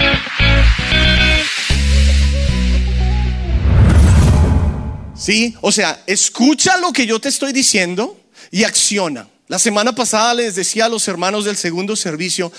[5.21, 9.29] Sí, o sea, escucha lo que yo te estoy diciendo y acciona.
[9.47, 12.51] La semana pasada les decía a los hermanos del segundo servicio,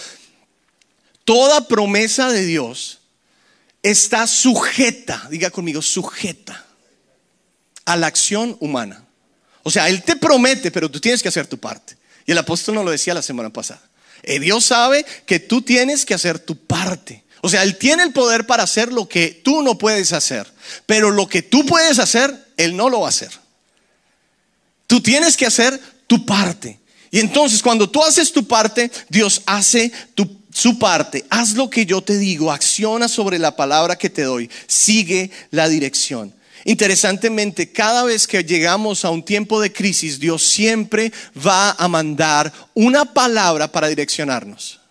[1.25, 3.01] toda promesa de Dios
[3.83, 6.64] está sujeta, diga conmigo, sujeta
[7.85, 9.05] a la acción humana.
[9.64, 11.96] O sea, Él te promete, pero tú tienes que hacer tu parte.
[12.27, 13.83] Y el apóstol nos lo decía la semana pasada.
[14.22, 17.25] Eh, Dios sabe que tú tienes que hacer tu parte.
[17.40, 20.46] O sea, Él tiene el poder para hacer lo que tú no puedes hacer.
[20.87, 23.31] Pero lo que tú puedes hacer, Él no lo va a hacer.
[24.87, 26.79] Tú tienes que hacer tu parte.
[27.11, 29.93] Y entonces cuando tú haces tu parte, Dios hace
[30.53, 31.25] su parte.
[31.31, 35.69] Haz lo que yo te digo, acciona sobre la palabra que te doy, sigue la
[35.69, 36.35] dirección.
[36.65, 41.12] Interesantemente, cada vez que llegamos a un tiempo de crisis, Dios siempre
[41.45, 44.82] va a mandar una palabra para direccionarnos.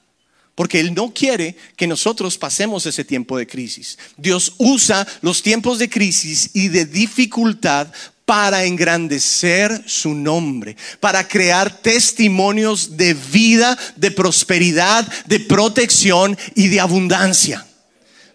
[0.55, 3.97] Porque Él no quiere que nosotros pasemos ese tiempo de crisis.
[4.17, 7.87] Dios usa los tiempos de crisis y de dificultad
[8.25, 16.79] para engrandecer su nombre, para crear testimonios de vida, de prosperidad, de protección y de
[16.79, 17.65] abundancia.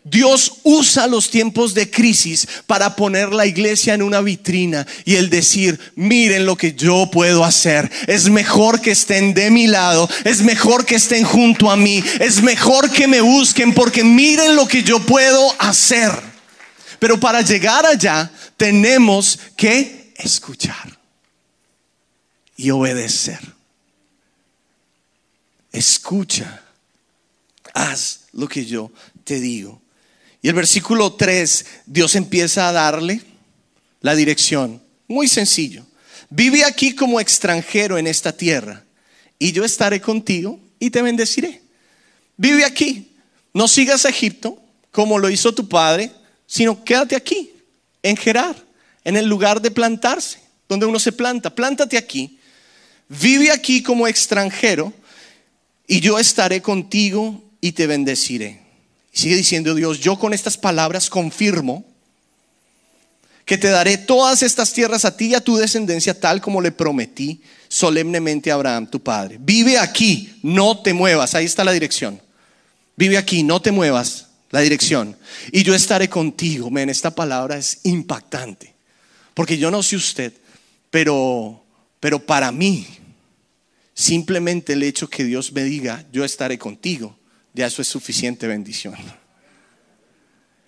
[0.09, 5.31] Dios usa los tiempos de crisis para poner la iglesia en una vitrina y el
[5.31, 7.91] decir, miren lo que yo puedo hacer.
[8.07, 12.41] Es mejor que estén de mi lado, es mejor que estén junto a mí, es
[12.41, 16.13] mejor que me busquen porque miren lo que yo puedo hacer.
[17.01, 20.97] Pero para llegar allá tenemos que escuchar
[22.57, 23.41] y obedecer.
[25.73, 26.63] Escucha,
[27.75, 28.93] haz lo que yo
[29.25, 29.83] te digo.
[30.47, 33.21] Y el versículo 3, Dios empieza a darle
[34.01, 34.81] la dirección.
[35.09, 35.85] Muy sencillo.
[36.31, 38.85] Vive aquí como extranjero en esta tierra
[39.41, 41.63] y yo estaré contigo y te bendeciré.
[42.37, 43.11] Vive aquí.
[43.55, 46.13] No sigas a Egipto como lo hizo tu padre,
[46.47, 47.51] sino quédate aquí,
[48.05, 48.55] en Gerar,
[49.03, 50.39] en el lugar de plantarse,
[50.69, 51.53] donde uno se planta.
[51.53, 52.39] Plántate aquí.
[53.09, 54.93] Vive aquí como extranjero
[55.89, 58.66] y yo estaré contigo y te bendeciré.
[59.17, 61.87] Sigue diciendo Dios, yo con estas palabras confirmo
[63.47, 66.71] que te daré todas estas tierras a ti y a tu descendencia tal como le
[66.71, 69.39] prometí solemnemente a Abraham, tu padre.
[69.41, 71.35] Vive aquí, no te muevas.
[71.35, 72.21] Ahí está la dirección.
[72.95, 74.27] Vive aquí, no te muevas.
[74.51, 75.17] La dirección.
[75.51, 76.71] Y yo estaré contigo.
[76.71, 78.75] Men, esta palabra es impactante.
[79.33, 80.35] Porque yo no sé usted,
[80.91, 81.65] pero,
[82.01, 82.87] pero para mí,
[83.95, 87.17] simplemente el hecho que Dios me diga, yo estaré contigo,
[87.57, 88.95] ya eso es suficiente bendición.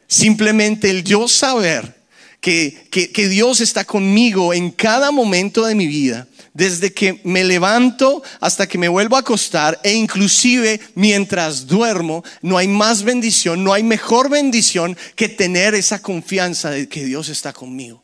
[0.07, 1.99] Simplemente el yo saber
[2.41, 8.23] que, que, Dios está conmigo en cada momento de mi vida, desde que me levanto
[8.41, 13.75] hasta que me vuelvo a acostar e inclusive mientras duermo, no hay más bendición, no
[13.75, 18.03] hay mejor bendición que tener esa confianza de que Dios está conmigo.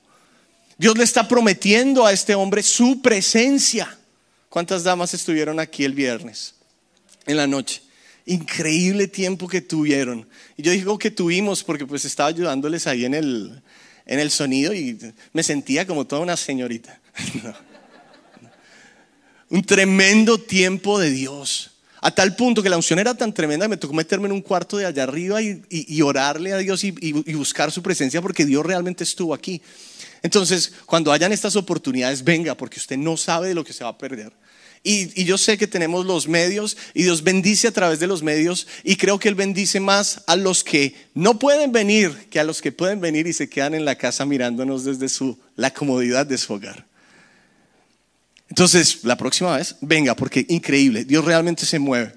[0.76, 3.96] Dios le está prometiendo a este hombre su presencia.
[4.50, 6.54] ¿Cuántas damas estuvieron aquí el viernes
[7.24, 7.83] en la noche?
[8.26, 10.26] Increíble tiempo que tuvieron.
[10.56, 13.62] Y yo digo que tuvimos porque pues estaba ayudándoles ahí en el,
[14.06, 14.98] en el sonido y
[15.32, 17.00] me sentía como toda una señorita.
[19.50, 21.70] Un tremendo tiempo de Dios.
[22.00, 24.42] A tal punto que la unción era tan tremenda que me tocó meterme en un
[24.42, 29.04] cuarto de allá arriba y, orarle a Dios y, buscar su presencia porque Dios realmente
[29.04, 29.62] estuvo aquí.
[30.22, 33.90] Entonces, cuando hayan estas oportunidades, venga, porque usted no sabe de lo que se va
[33.90, 34.32] a perder.
[34.86, 38.66] Y, yo sé que tenemos los medios y Dios bendice a través de los medios
[38.84, 42.60] y creo que Él bendice más a los que no pueden venir que a los
[42.60, 46.36] que pueden venir y se quedan en la casa mirándonos desde su, la comodidad de
[46.36, 46.86] su hogar.
[48.50, 52.12] Entonces, la próxima vez, venga, porque increíble, Dios realmente se mueve.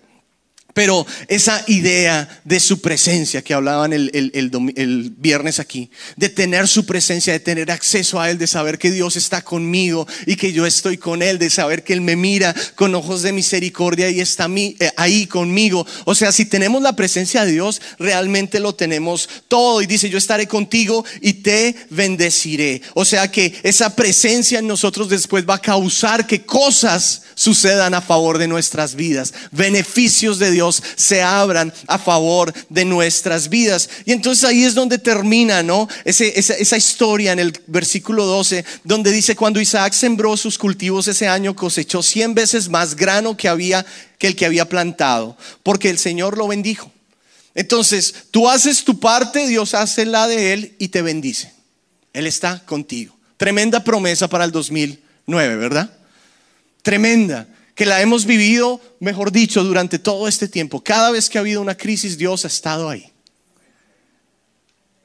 [0.78, 6.86] Pero esa idea de su presencia que hablaban el, el, viernes aquí, de tener su
[6.86, 10.68] presencia, de tener acceso a Él, de saber que Dios está conmigo y que yo
[10.68, 14.48] estoy con Él, de saber que Él me mira con ojos de misericordia y está
[14.56, 15.84] eh, ahí conmigo.
[16.06, 19.82] O sea, si tenemos la presencia de Dios, realmente lo tenemos todo.
[19.82, 22.84] Y dice, yo estaré contigo y te bendeciré.
[22.94, 28.02] O sea que esa presencia en nosotros después va a causar que cosas sucedan a
[28.02, 33.90] favor de nuestras vidas, beneficios de Dios se abran a favor de nuestras vidas.
[34.06, 35.88] Y entonces ahí es donde termina, ¿no?
[36.06, 41.56] esa, historia en el versículo 12, donde dice, cuando Isaac sembró sus cultivos ese año,
[41.56, 43.86] cosechó cien veces más grano que había
[44.18, 46.92] que el que había plantado, porque el Señor lo bendijo.
[47.54, 51.54] Entonces, tú haces tu parte, Dios hace la de Él y te bendice.
[52.14, 53.16] Él está contigo.
[53.38, 55.98] Tremenda promesa para el 2009, ¿verdad?
[56.88, 57.46] tremenda,
[57.78, 60.84] que la hemos vivido, mejor dicho, durante todo este tiempo.
[60.84, 63.14] Cada vez que ha habido una crisis, Dios ha estado ahí.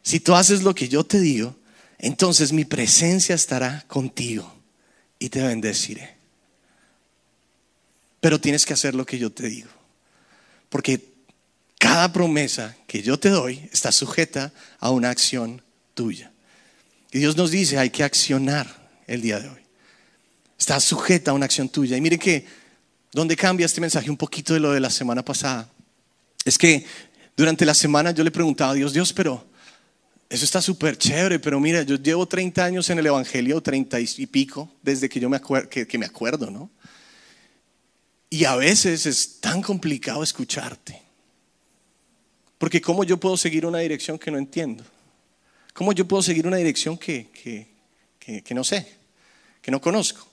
[0.02, 1.54] Si tú haces lo que yo te digo,
[1.98, 4.50] entonces mi presencia estará contigo
[5.18, 6.16] y te bendeciré.
[8.20, 9.68] Pero tienes que hacer lo que yo te digo.
[10.70, 11.12] Porque
[11.78, 15.60] cada promesa que yo te doy está sujeta a una acción
[15.92, 16.32] tuya.
[17.12, 19.60] Y Dios nos dice, hay que accionar el día de hoy.
[20.58, 21.98] Está sujeta a una acción tuya.
[21.98, 22.61] Y mire que,
[23.12, 25.68] ¿dónde cambia este mensaje un poquito de lo de la semana pasada?
[26.44, 26.84] Es que
[27.36, 29.46] durante la semana yo le preguntaba a Dios, Dios, pero
[30.28, 34.26] eso está súper chévere, pero mira, yo llevo 30 años en el Evangelio, 30 y
[34.26, 36.70] pico, desde que yo me, que me acuerdo, ¿no?
[38.32, 41.02] Y a veces es tan complicado escucharte.
[42.56, 44.84] Porque ¿cómo yo puedo seguir una dirección que no entiendo?
[45.74, 48.86] ¿Cómo yo puedo seguir una dirección que, que, que no sé,
[49.60, 50.26] que no conozco?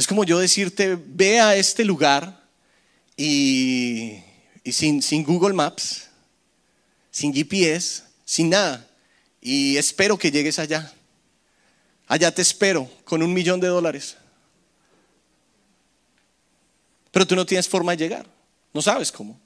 [0.00, 2.42] Es como yo decirte, ve a este lugar
[3.18, 4.16] y,
[4.64, 6.08] sin, sin Google Maps,
[7.10, 8.88] sin GPS, sin nada,
[9.42, 10.90] y espero que llegues allá.
[12.06, 14.16] Allá te espero con un millón de dólares.
[17.10, 18.26] Pero tú no tienes forma de llegar,
[18.72, 19.38] no sabes cómo.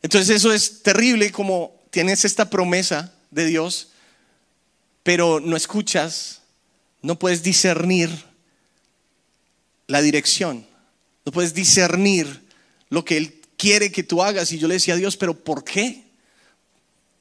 [0.00, 3.88] Entonces eso es terrible como tienes esta promesa de Dios,
[5.02, 6.42] pero no escuchas,
[7.02, 8.32] no puedes discernir
[9.86, 10.66] la dirección,
[11.24, 12.42] no puedes discernir
[12.88, 14.52] lo que Él quiere que tú hagas.
[14.52, 16.04] Y yo le decía a Dios, pero ¿por qué?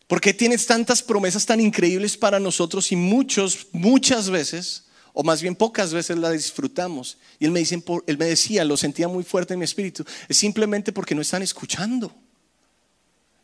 [0.07, 5.41] ¿Por qué tienes tantas promesas tan increíbles para nosotros y muchos, muchas veces, o más
[5.41, 7.17] bien pocas veces las disfrutamos?
[7.39, 10.37] Y él me, dice, él me decía, lo sentía muy fuerte en mi espíritu, es
[10.37, 12.13] simplemente porque no están escuchando.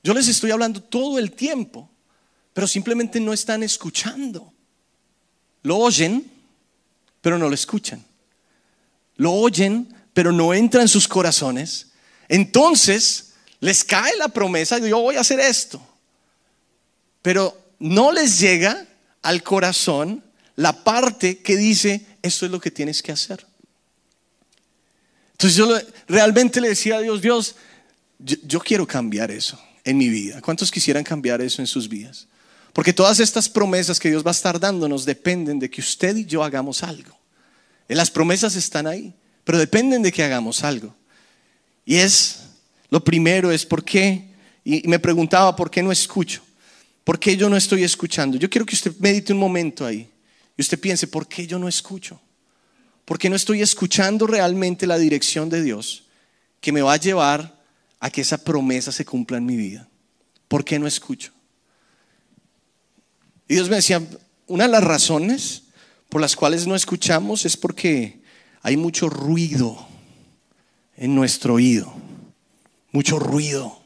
[0.04, 1.90] Yo les estoy hablando todo el tiempo,
[2.54, 4.54] pero simplemente no están escuchando.
[5.64, 6.30] Lo oyen,
[7.22, 8.09] pero no lo escuchan
[9.20, 11.88] lo oyen, pero no entra en sus corazones,
[12.30, 15.86] entonces les cae la promesa yo voy a hacer esto.
[17.22, 18.88] Pero no les llega
[19.22, 20.24] al corazón
[20.56, 23.46] la parte que dice, esto es lo que tienes que hacer.
[25.34, 27.56] Entonces yo realmente le decía a Dios, Dios,
[28.20, 29.60] yo, quiero cambiar eso.
[29.84, 30.42] en mi vida.
[30.42, 32.28] ¿Cuántos quisieran cambiar eso en sus vidas?
[32.72, 36.26] Porque todas estas promesas que Dios va a estar dándonos dependen de que usted y
[36.26, 37.19] yo hagamos algo.
[37.96, 39.14] Las promesas están ahí,
[39.44, 40.96] pero dependen de que hagamos algo.
[41.86, 42.42] Y es,
[42.90, 44.30] lo primero es por qué,
[44.64, 46.42] y me preguntaba por qué no escucho,
[47.04, 48.38] por qué yo no estoy escuchando.
[48.38, 50.10] Yo quiero que usted medite un momento ahí
[50.56, 52.22] y usted piense, ¿por qué yo no escucho?
[53.06, 56.04] ¿Por qué no estoy escuchando realmente la dirección de Dios
[56.62, 57.60] que me va a llevar
[58.00, 59.90] a que esa promesa se cumpla en mi vida?
[60.48, 61.32] ¿Por qué no escucho?
[63.48, 64.00] Y Dios me decía,
[64.46, 65.64] una de las razones
[66.10, 68.20] por las cuales no escuchamos es porque
[68.62, 69.88] hay mucho ruido
[70.98, 71.94] en nuestro oído,
[72.92, 73.80] mucho ruido.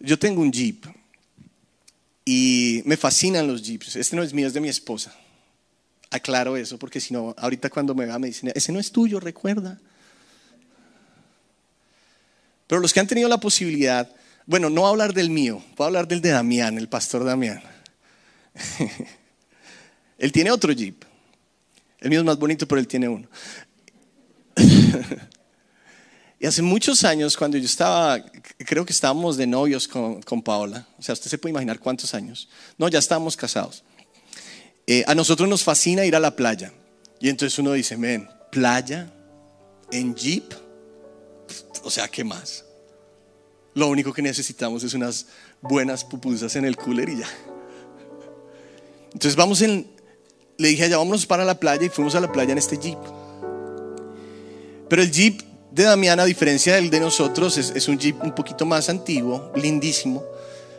[0.00, 0.86] Yo tengo un jeep
[2.24, 3.96] y me fascinan los jeeps.
[3.96, 5.14] Este no es mío, es de mi esposa.
[6.10, 9.20] Aclaro eso porque si no, ahorita cuando me va me dicen, ese no es tuyo,
[9.20, 9.78] recuerda.
[12.66, 14.10] Pero los que han tenido la posibilidad,
[14.46, 17.24] bueno, no voy a hablar del mío, voy a hablar del de Damián, el pastor
[17.24, 17.62] Damián.
[20.18, 21.04] él tiene otro jeep.
[22.00, 23.28] El mío es más bonito, pero él tiene uno.
[26.40, 28.24] Y hace muchos años, cuando yo estaba,
[28.58, 32.14] creo que estábamos de novios con, con Paola, o sea, usted se puede imaginar cuántos
[32.14, 32.48] años.
[32.76, 33.82] No, ya estábamos casados.
[34.86, 36.72] Eh, a nosotros nos fascina ir a la playa.
[37.20, 39.12] Y entonces uno dice, ven, playa
[39.90, 40.54] en jeep,
[41.82, 42.64] o sea, ¿qué más?
[43.74, 45.26] Lo único que necesitamos es unas
[45.60, 47.28] buenas pupusas en el cooler y ya.
[49.18, 49.84] Entonces vamos en,
[50.58, 52.98] le dije allá, vámonos para la playa y fuimos a la playa en este jeep.
[54.88, 55.42] Pero el jeep
[55.72, 60.22] de Damián, a diferencia del de nosotros, es, un jeep un poquito más antiguo, lindísimo.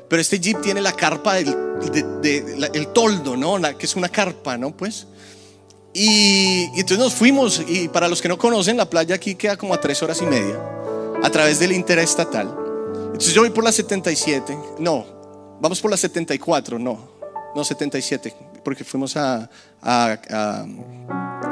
[0.07, 1.53] Pero este jeep tiene la carpa del
[2.73, 3.59] el toldo, ¿no?
[3.77, 4.71] que es una carpa, ¿no?
[4.71, 5.05] Pues.
[5.93, 7.61] Y, y, entonces nos fuimos.
[7.67, 10.25] Y para los que no conocen, la playa aquí queda como a tres horas y
[10.25, 10.57] media
[11.21, 12.55] a través del interestatal.
[13.07, 14.57] Entonces yo voy por la 77.
[14.79, 15.05] No,
[15.59, 16.79] vamos por la 74.
[16.79, 17.18] No,
[17.55, 19.49] no 77, porque fuimos a,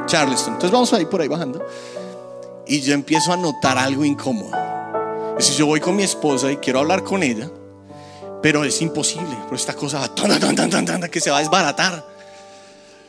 [0.06, 0.54] Charleston.
[0.54, 1.64] Entonces vamos ahí por ahí bajando
[2.66, 4.50] y yo empiezo a notar algo incómodo.
[5.38, 7.50] Es decir, yo voy con mi esposa y quiero hablar con ella,
[8.42, 12.06] pero es imposible, por esta cosa va que se va a desbaratar.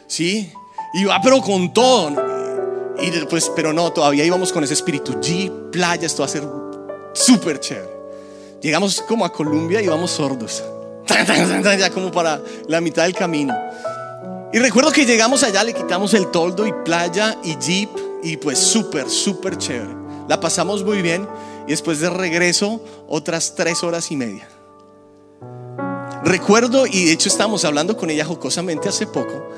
[0.07, 0.51] ¿Sí?
[0.93, 2.11] Y va pero con todo.
[3.01, 5.13] Y después, pero no, todavía íbamos con ese espíritu.
[5.13, 6.43] G, playa, esto va a ser
[7.13, 7.99] súper chévere.
[8.61, 10.63] Llegamos como a Colombia y vamos sordos.
[11.09, 13.55] Ya como para la mitad del camino.
[14.51, 17.89] Y recuerdo que llegamos allá, le quitamos el toldo y playa y jeep
[18.23, 19.95] y pues súper, súper chévere.
[20.27, 21.27] La pasamos muy bien
[21.67, 24.47] y después de regreso otras tres horas y media.
[26.23, 29.49] Recuerdo, y de hecho estábamos hablando con ella jocosamente hace poco,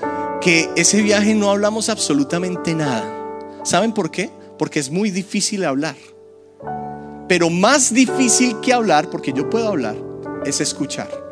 [0.42, 3.04] que ese viaje no hablamos absolutamente nada.
[3.64, 4.30] ¿Saben por qué?
[4.58, 5.96] Porque es muy difícil hablar.
[7.28, 9.96] Pero más difícil que hablar, porque yo puedo hablar,
[10.46, 11.31] es escuchar.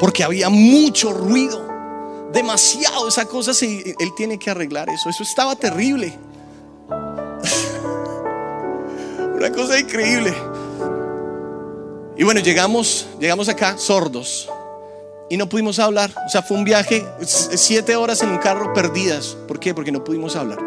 [0.00, 1.62] Porque había mucho ruido,
[2.32, 5.10] demasiado esa cosa, él tiene que arreglar eso.
[5.10, 6.18] Eso estaba terrible.
[9.36, 10.34] Una cosa increíble.
[12.16, 14.48] Y bueno, llegamos, llegamos acá sordos
[15.30, 16.12] y no pudimos hablar.
[16.26, 19.36] O sea, fue un viaje, siete horas en un carro perdidas.
[19.48, 19.72] ¿Por qué?
[19.72, 20.58] Porque no pudimos hablar.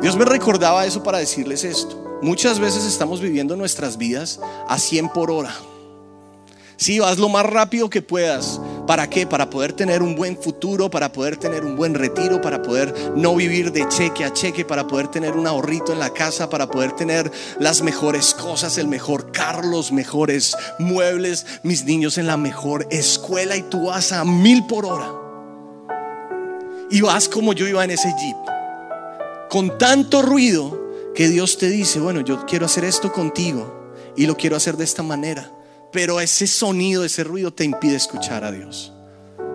[0.00, 2.18] Dios me recordaba eso para decirles esto.
[2.22, 5.52] Muchas veces estamos viviendo nuestras vidas a 100 por hora.
[6.76, 8.60] Sí, vas lo más rápido que puedas.
[8.86, 9.26] ¿Para qué?
[9.26, 13.36] Para poder tener un buen futuro, para poder tener un buen retiro, para poder no
[13.36, 16.92] vivir de cheque a cheque, para poder tener un ahorrito en la casa, para poder
[16.92, 17.30] tener
[17.60, 23.56] las mejores cosas, el mejor carro, los mejores muebles, mis niños en la mejor escuela
[23.56, 25.12] y tú vas a mil por hora.
[26.90, 28.36] Y vas como yo iba en ese jeep,
[29.48, 30.82] con tanto ruido
[31.14, 34.84] que Dios te dice, bueno, yo quiero hacer esto contigo y lo quiero hacer de
[34.84, 35.61] esta manera
[35.92, 38.92] pero ese sonido, ese ruido te impide escuchar a Dios.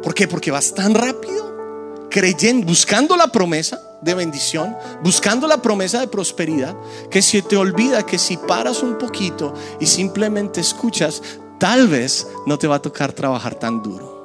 [0.03, 0.27] ¿Por qué?
[0.27, 6.75] Porque vas tan rápido, creyendo, buscando la promesa de bendición, buscando la promesa de prosperidad,
[7.09, 11.21] que se te olvida que si paras un poquito y simplemente escuchas,
[11.59, 14.17] tal vez no te va a tocar trabajar tan duro.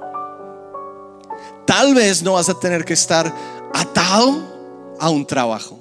[1.66, 3.32] Tal vez no vas a tener que estar
[3.72, 5.78] atado a un trabajo.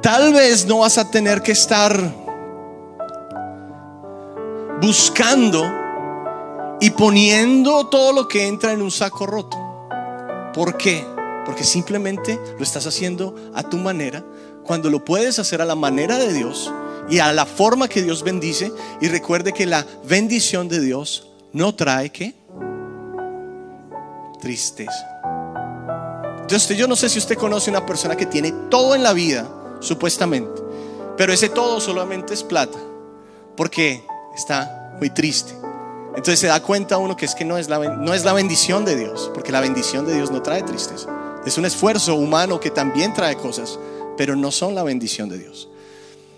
[0.00, 2.27] Tal vez no vas a tener que estar
[4.80, 5.64] buscando
[6.80, 9.56] y poniendo todo lo que entra en un saco roto.
[10.54, 11.04] ¿Por qué?
[11.44, 14.24] Porque simplemente lo estás haciendo a tu manera,
[14.64, 16.72] cuando lo puedes hacer a la manera de Dios
[17.08, 18.72] y a la forma que Dios bendice.
[19.00, 22.34] Y recuerde que la bendición de Dios no trae que
[24.40, 25.06] tristeza.
[26.40, 29.48] Entonces, yo no sé si usted conoce una persona que tiene todo en la vida,
[29.80, 30.62] supuestamente,
[31.16, 32.78] pero ese todo solamente es plata
[33.58, 34.04] porque
[34.38, 35.52] está muy triste.
[36.10, 38.84] Entonces se da cuenta uno que es que no es, la, no es la bendición
[38.84, 41.08] de Dios, porque la bendición de Dios no trae tristeza.
[41.44, 43.78] Es un esfuerzo humano que también trae cosas,
[44.16, 45.68] pero no son la bendición de Dios.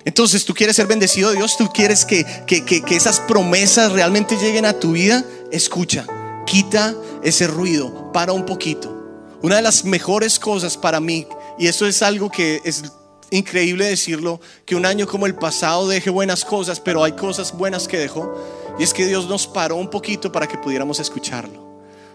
[0.04, 4.36] Entonces tú quieres ser bendecido de Dios, tú quieres que, que, que esas promesas realmente
[4.36, 6.06] lleguen a tu vida, escucha,
[6.46, 8.96] quita ese ruido, para un poquito.
[9.42, 11.26] Una de las mejores cosas para mí,
[11.58, 12.82] y eso es algo que es
[13.30, 17.88] increíble decirlo, que un año como el pasado deje buenas cosas, pero hay cosas buenas
[17.88, 18.34] que dejó.
[18.78, 21.70] Y es que Dios nos paró un poquito para que pudiéramos escucharlo.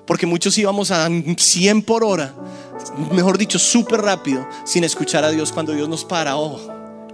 [0.06, 2.34] Porque muchos íbamos a 100 por hora,
[3.12, 6.38] mejor dicho, súper rápido, sin escuchar a Dios cuando Dios nos para.
[6.38, 6.60] Oh,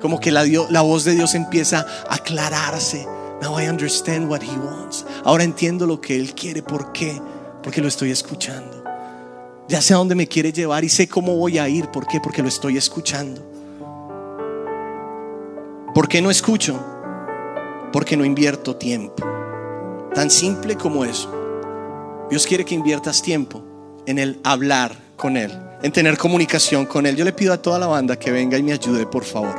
[0.02, 3.08] como que la, la voz de Dios empieza a aclararse.
[3.42, 5.06] Now I understand what He wants.
[5.24, 6.62] Ahora entiendo lo que Él quiere.
[6.62, 7.20] ¿Por qué?
[7.64, 8.84] Porque lo estoy escuchando.
[9.68, 11.88] Ya sé a dónde me quiere llevar y sé cómo voy a ir.
[11.88, 12.20] ¿Por qué?
[12.20, 13.51] Porque lo estoy escuchando.
[15.94, 16.80] ¿Por qué no escucho?
[17.92, 19.26] Porque no invierto tiempo.
[20.16, 21.30] Tan simple como eso.
[22.30, 23.62] Dios quiere que inviertas tiempo
[24.06, 25.52] en el hablar con Él,
[25.84, 27.18] en tener comunicación con Él.
[27.18, 29.54] Yo le pido a toda la banda que venga y me ayude, por favor.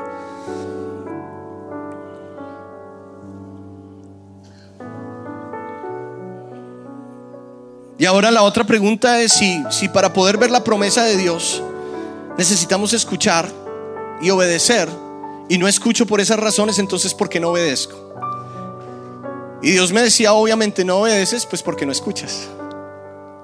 [7.98, 11.62] Y ahora la otra pregunta es si, si para poder ver la promesa de Dios
[12.38, 13.46] necesitamos escuchar
[14.22, 14.88] y obedecer
[15.52, 18.14] y no escucho por esas razones, entonces ¿por qué no obedezco?
[19.60, 22.48] Y Dios me decía, obviamente no obedeces, pues porque no escuchas.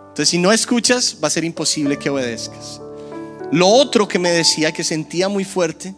[0.09, 2.81] Entonces si no escuchas, va a ser imposible que obedezcas.
[3.53, 5.95] Lo otro que me decía, que sentía muy fuerte,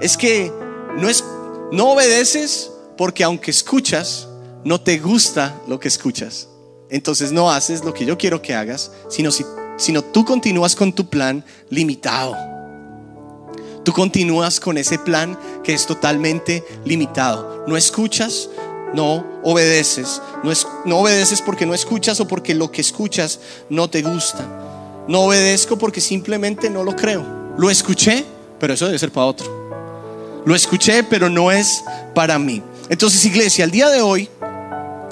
[0.00, 0.52] es que
[0.96, 1.22] no, es,
[1.70, 4.26] no obedeces porque aunque escuchas,
[4.64, 6.48] no te gusta lo que escuchas.
[6.90, 9.46] Entonces no haces lo que yo quiero que hagas, sino, si,
[9.76, 12.51] sino tú continúas con tu plan limitado.
[13.84, 17.64] Tú continúas con ese plan que es totalmente limitado.
[17.66, 18.48] No escuchas,
[18.94, 20.22] no obedeces.
[20.44, 24.46] No, es, no obedeces porque no escuchas o porque lo que escuchas no te gusta.
[25.08, 27.54] No obedezco porque simplemente no lo creo.
[27.58, 28.24] Lo escuché,
[28.60, 30.42] pero eso debe ser para otro.
[30.44, 31.82] Lo escuché, pero no es
[32.14, 32.62] para mí.
[32.88, 34.28] Entonces, iglesia, el día de hoy,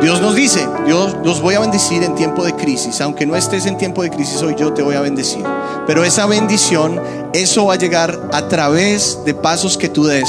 [0.00, 3.00] Dios nos dice, yo los voy a bendecir en tiempo de crisis.
[3.00, 5.44] Aunque no estés en tiempo de crisis hoy, yo te voy a bendecir.
[5.86, 7.00] Pero esa bendición,
[7.32, 10.28] eso va a llegar a través de pasos que tú des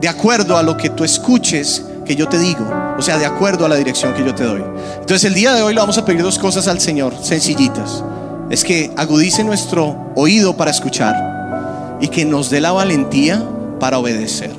[0.00, 2.66] de acuerdo a lo que tú escuches que yo te digo,
[2.98, 4.64] o sea, de acuerdo a la dirección que yo te doy.
[4.94, 8.02] Entonces el día de hoy le vamos a pedir dos cosas al Señor, sencillitas.
[8.50, 13.44] Es que agudice nuestro oído para escuchar y que nos dé la valentía
[13.78, 14.50] para obedecer.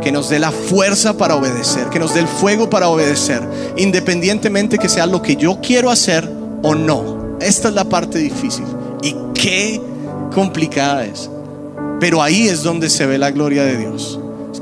[0.00, 3.42] Que nos dé la fuerza para obedecer, que nos dé el fuego para obedecer,
[3.76, 6.28] independientemente que sea lo que yo quiero hacer
[6.62, 7.36] o no.
[7.40, 8.64] Esta es la parte difícil
[9.02, 9.80] y qué
[10.34, 11.28] complicada es.
[12.00, 14.18] Pero ahí es donde se ve la gloria de Dios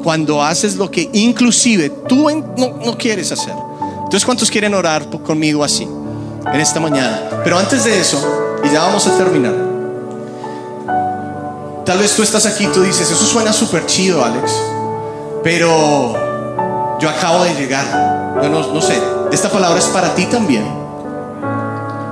[0.07, 3.55] cuando haces lo que inclusive tú no, quieres hacer.
[4.05, 7.23] Entonces, ¿cuántos quieren orar conmigo así en esta mañana?
[7.43, 8.17] Pero antes de eso,
[8.63, 9.53] y ya vamos a terminar.
[11.85, 14.53] Tal vez tú estás aquí y tú dices, eso suena súper chido, Alex,
[15.43, 16.15] pero
[17.01, 18.39] yo acabo de llegar.
[18.41, 19.03] Yo no, no sé,
[19.33, 20.69] esta palabra es para ti también.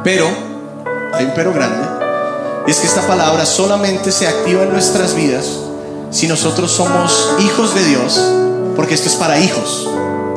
[0.03, 0.27] Pero,
[1.13, 1.87] hay un pero grande,
[2.67, 5.64] es que esta palabra solamente se activa en nuestras vidas
[6.15, 8.21] si nosotros somos hijos de Dios,
[8.77, 9.89] porque esto es para hijos.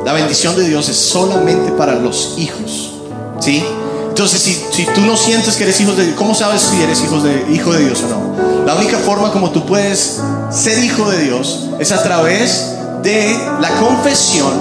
[0.04, 2.94] La bendición de Dios es solamente para los hijos.
[3.38, 3.64] ¿Sí?
[4.08, 7.20] Entonces, si, tú no sientes que eres hijo de Dios, ¿cómo sabes si eres hijo
[7.20, 8.64] de, hijo de Dios o no?
[8.66, 10.20] La única forma como tú puedes
[10.50, 12.74] ser hijo de Dios es a través
[13.04, 14.60] de la confesión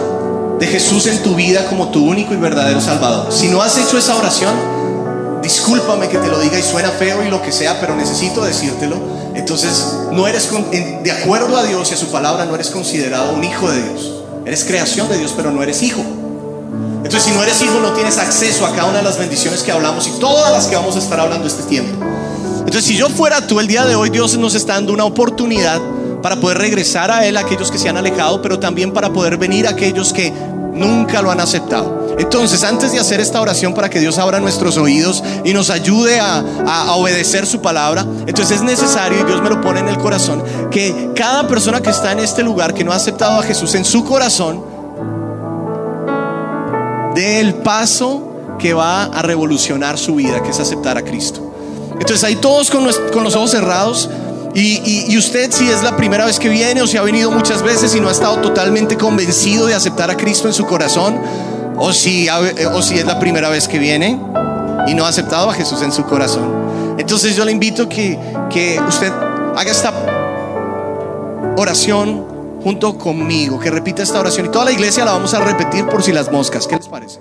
[0.60, 3.34] de Jesús en tu vida como tu único y verdadero Salvador.
[3.34, 4.54] Si no has hecho esa oración,
[5.42, 9.18] discúlpame que te lo diga y suena feo y lo que sea, pero necesito decírtelo.
[9.38, 10.50] Entonces, no eres
[11.04, 14.14] de acuerdo a Dios y a su palabra, no eres considerado un hijo de Dios.
[14.46, 16.02] Eres creación de Dios, pero no eres hijo.
[17.04, 19.72] Entonces, si no eres hijo, no tienes acceso a cada una de las bendiciones que
[19.72, 22.04] hablamos y todas las que vamos a estar hablando este tiempo.
[22.60, 25.80] Entonces, si yo fuera tú el día de hoy, Dios nos está dando una oportunidad
[26.24, 29.68] para poder regresar a Él aquellos que se han alejado, pero también para poder venir
[29.68, 30.34] a aquellos que
[30.78, 32.08] nunca lo han aceptado.
[32.18, 36.20] Entonces, antes de hacer esta oración para que Dios abra nuestros oídos y nos ayude
[36.20, 36.44] a,
[36.96, 41.12] obedecer su palabra, entonces es necesario, y Dios me lo pone en el corazón, que
[41.16, 44.04] cada persona que está en este lugar, que no ha aceptado a Jesús en su
[44.04, 44.64] corazón,
[47.14, 51.48] del paso que va a revolucionar su vida, que es aceptar a Cristo.
[52.00, 54.10] Entonces ahí todos con los, ojos cerrados.
[54.60, 57.94] Y, usted si es la primera vez que viene o si ha venido muchas veces
[57.94, 61.16] y no ha estado totalmente convencido de aceptar a Cristo en su corazón,
[61.78, 64.20] o si, o si es la primera vez que viene
[64.88, 66.96] y no ha aceptado a Jesús en su corazón.
[66.98, 68.18] Entonces yo le invito que,
[68.50, 69.12] que usted
[69.56, 69.94] haga esta
[71.56, 72.26] oración
[72.64, 76.02] junto conmigo, que repita esta oración y toda la iglesia la vamos a repetir por
[76.02, 76.66] si las moscas.
[76.66, 77.20] ¿Qué les parece?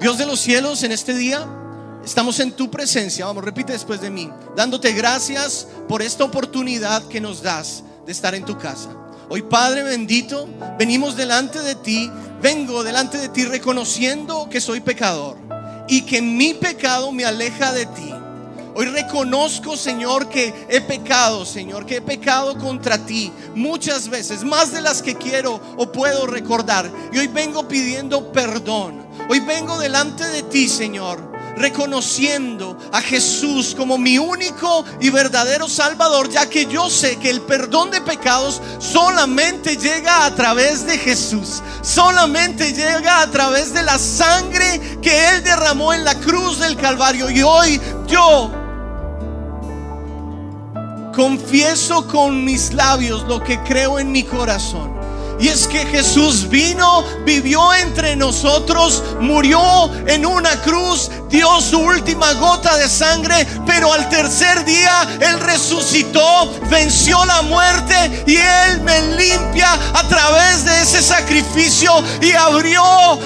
[0.00, 1.46] Dios de los cielos, en este día
[2.04, 3.26] estamos en tu presencia.
[3.26, 8.34] Vamos, repite después de mí, dándote gracias por esta oportunidad que nos das de estar
[8.34, 8.90] en tu casa.
[9.28, 15.36] Hoy Padre bendito, venimos delante de ti, vengo delante de ti reconociendo que soy pecador
[15.86, 18.14] y que mi pecado me aleja de ti.
[18.74, 24.70] Hoy reconozco, Señor, que he pecado, Señor, que he pecado contra ti muchas veces, más
[24.70, 26.88] de las que quiero o puedo recordar.
[27.12, 29.04] Y hoy vengo pidiendo perdón.
[29.28, 31.27] Hoy vengo delante de ti, Señor,
[31.58, 37.42] reconociendo a Jesús como mi único y verdadero Salvador, ya que yo sé que el
[37.42, 43.98] perdón de pecados solamente llega a través de Jesús, solamente llega a través de la
[43.98, 47.30] sangre que Él derramó en la cruz del Calvario.
[47.30, 48.50] Y hoy yo
[51.14, 54.97] confieso con mis labios lo que creo en mi corazón.
[55.40, 62.32] Y es que Jesús vino, vivió entre nosotros, murió en una cruz, dio su última
[62.34, 69.00] gota de sangre, pero al tercer día Él resucitó, venció la muerte y Él me
[69.16, 72.82] limpia a través de ese sacrificio y abrió,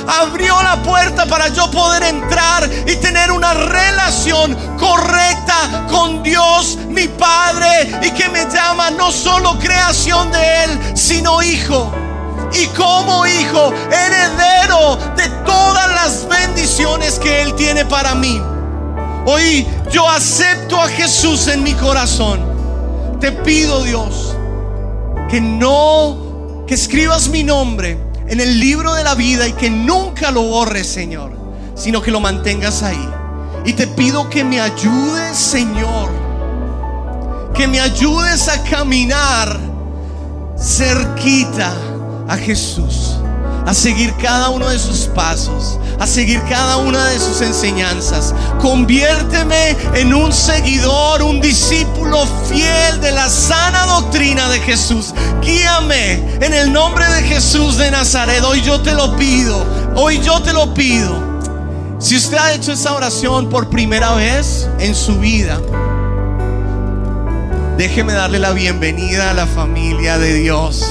[0.06, 7.06] abrió la puerta para yo poder entrar y tener una relación correcta con Dios, mi
[7.06, 11.92] Padre, y que me llama no solo creación de Él, sino hijo
[12.52, 18.42] y como hijo, heredero de todas las bendiciones que Él tiene para mí.
[19.24, 22.40] Hoy yo acepto a Jesús en mi corazón.
[23.20, 24.36] Te pido, Dios,
[25.30, 30.32] que no, que escribas mi nombre en el libro de la vida y que nunca
[30.32, 31.30] lo borres, Señor,
[31.76, 33.21] sino que lo mantengas ahí.
[33.64, 36.10] Y te pido que me ayudes, Señor,
[37.54, 39.58] que me ayudes a caminar
[40.58, 41.72] cerquita
[42.28, 43.18] a Jesús,
[43.66, 48.34] a seguir cada uno de sus pasos, a seguir cada una de sus enseñanzas.
[48.60, 55.14] Conviérteme en un seguidor, un discípulo fiel de la sana doctrina de Jesús.
[55.40, 58.42] Guíame en el nombre de Jesús de Nazaret.
[58.42, 61.31] Hoy yo te lo pido, hoy yo te lo pido.
[62.02, 65.60] Si usted ha hecho esa oración por primera vez en su vida,
[67.78, 70.84] déjeme darle la bienvenida a la familia de Dios.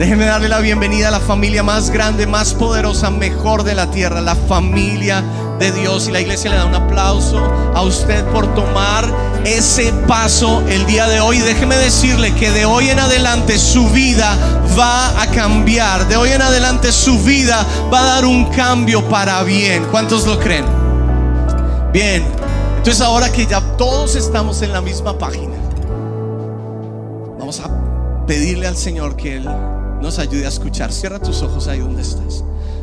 [0.00, 4.20] Déjeme darle la bienvenida a la familia más grande, más poderosa, mejor de la tierra,
[4.20, 5.22] la familia
[5.62, 6.08] de Dios.
[6.08, 7.38] Y la iglesia le da un aplauso
[7.74, 9.08] a usted por tomar
[9.44, 11.38] ese paso el día de hoy.
[11.38, 14.36] Déjeme decirle que de hoy en adelante su vida
[14.78, 16.08] va a cambiar.
[16.08, 19.86] De hoy en adelante su vida va a dar un cambio para bien.
[19.90, 20.64] ¿Cuántos lo creen?
[21.92, 22.24] Bien.
[22.78, 25.54] Entonces ahora que ya todos estamos en la misma página,
[27.38, 27.70] vamos a
[28.26, 29.48] pedirle al Señor que Él
[30.00, 30.92] nos ayude a escuchar.
[30.92, 32.42] Cierra tus ojos ahí donde estás.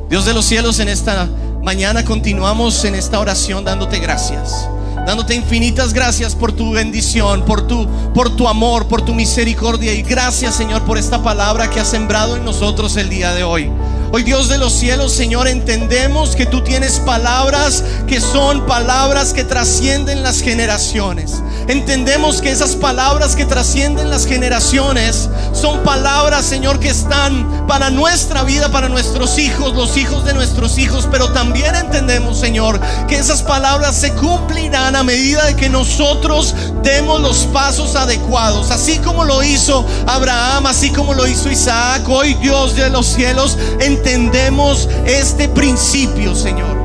[0.10, 1.28] Dios de los cielos, en esta
[1.70, 4.68] mañana continuamos en esta oración dándote gracias.
[5.06, 9.94] Dándote infinitas gracias por tu bendición, por tu, por tu amor, por tu misericordia.
[9.94, 13.70] Y gracias, Señor, por esta palabra que has sembrado en nosotros el día de hoy.
[14.12, 19.44] Hoy Dios de los cielos, Señor, entendemos que tú tienes palabras que son palabras que
[19.44, 21.44] trascienden las generaciones.
[21.70, 28.42] Entendemos que esas palabras que trascienden las generaciones son palabras, Señor, que están para nuestra
[28.42, 31.08] vida, para nuestros hijos, los hijos de nuestros hijos.
[31.12, 37.22] Pero también entendemos, Señor, que esas palabras se cumplirán a medida de que nosotros demos
[37.22, 38.72] los pasos adecuados.
[38.72, 43.60] Así como lo hizo Abraham, así como lo hizo Isaac, hoy Dios de los cielos,
[43.80, 46.80] entendemos este principio, Señor.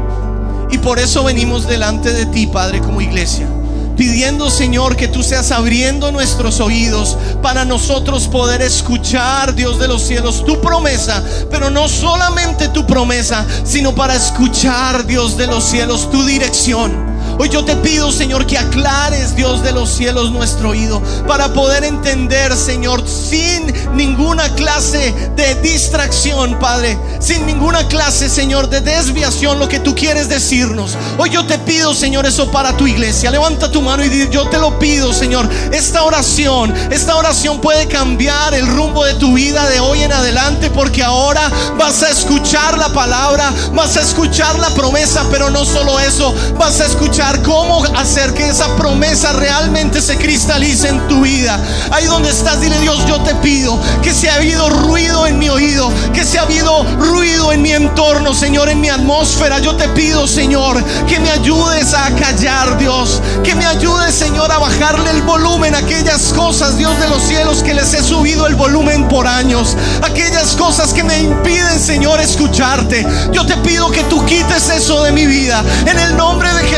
[0.71, 3.49] Y por eso venimos delante de ti, Padre, como iglesia
[3.97, 10.03] pidiendo Señor que tú seas abriendo nuestros oídos para nosotros poder escuchar, Dios de los
[10.03, 16.11] cielos, tu promesa, pero no solamente tu promesa, sino para escuchar, Dios de los cielos,
[16.11, 17.14] tu dirección.
[17.37, 21.83] Hoy yo te pido, Señor, que aclares, Dios de los cielos, nuestro oído para poder
[21.83, 29.69] entender, Señor, sin ninguna clase de distracción, Padre, sin ninguna clase, Señor, de desviación, lo
[29.69, 30.97] que tú quieres decirnos.
[31.19, 33.33] Hoy yo te pido, Señor, eso para tu iglesia.
[33.33, 35.49] Levanta tu mano y di, yo te lo pido, Señor.
[35.73, 40.71] Esta oración, esta oración puede cambiar el rumbo de tu vida de hoy en adelante,
[40.71, 45.99] porque ahora vas a escuchar la palabra, vas a escuchar la promesa, pero no solo
[45.99, 51.59] eso, vas a escuchar cómo hacer que esa promesa realmente se cristalice en tu vida.
[51.91, 55.49] Ahí donde estás, dile Dios, yo te pido que si ha habido ruido en mi
[55.49, 59.89] oído, que si ha habido ruido en mi entorno, Señor, en mi atmósfera, yo te
[59.91, 65.23] pido, Señor, que me ayudes a callar, Dios, que me ayudes, Señor, a bajarle el
[65.23, 69.27] volumen a aquellas cosas, Dios de los cielos, que les he subido el volumen por
[69.27, 73.07] años, aquellas cosas que me impiden, Señor, escucharte.
[73.33, 76.34] Yo te pido que tú quites eso de mi vida, en el nombre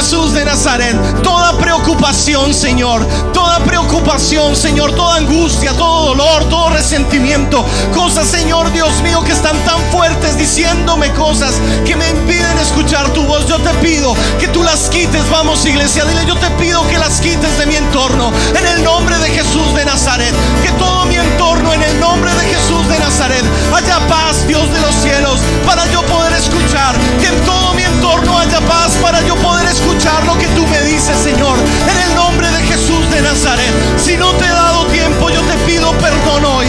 [0.06, 7.66] Jesús de Nazaret, toda preocupación, Señor, toda preocupación, Señor, toda angustia, todo dolor, todo resentimiento,
[7.92, 11.54] cosas, Señor Dios mío, que están tan fuertes diciéndome cosas
[11.84, 13.48] que me impiden escuchar tu voz.
[13.48, 17.20] Yo te pido que tú las quites, vamos iglesia, dile, yo te pido que las
[17.20, 20.32] quites de mi entorno, en el nombre de Jesús de Nazaret,
[20.62, 23.42] que todo mi entorno, en el nombre de Jesús de Nazaret,
[23.74, 28.38] haya paz, Dios de los cielos, para yo poder escuchar, que en todo mi entorno
[28.38, 31.56] haya paz para yo poder escuchar lo que tú me dices, Señor,
[31.90, 33.72] en el nombre de Jesús de Nazaret.
[33.96, 36.66] Si no te he dado tiempo, yo te pido perdón hoy.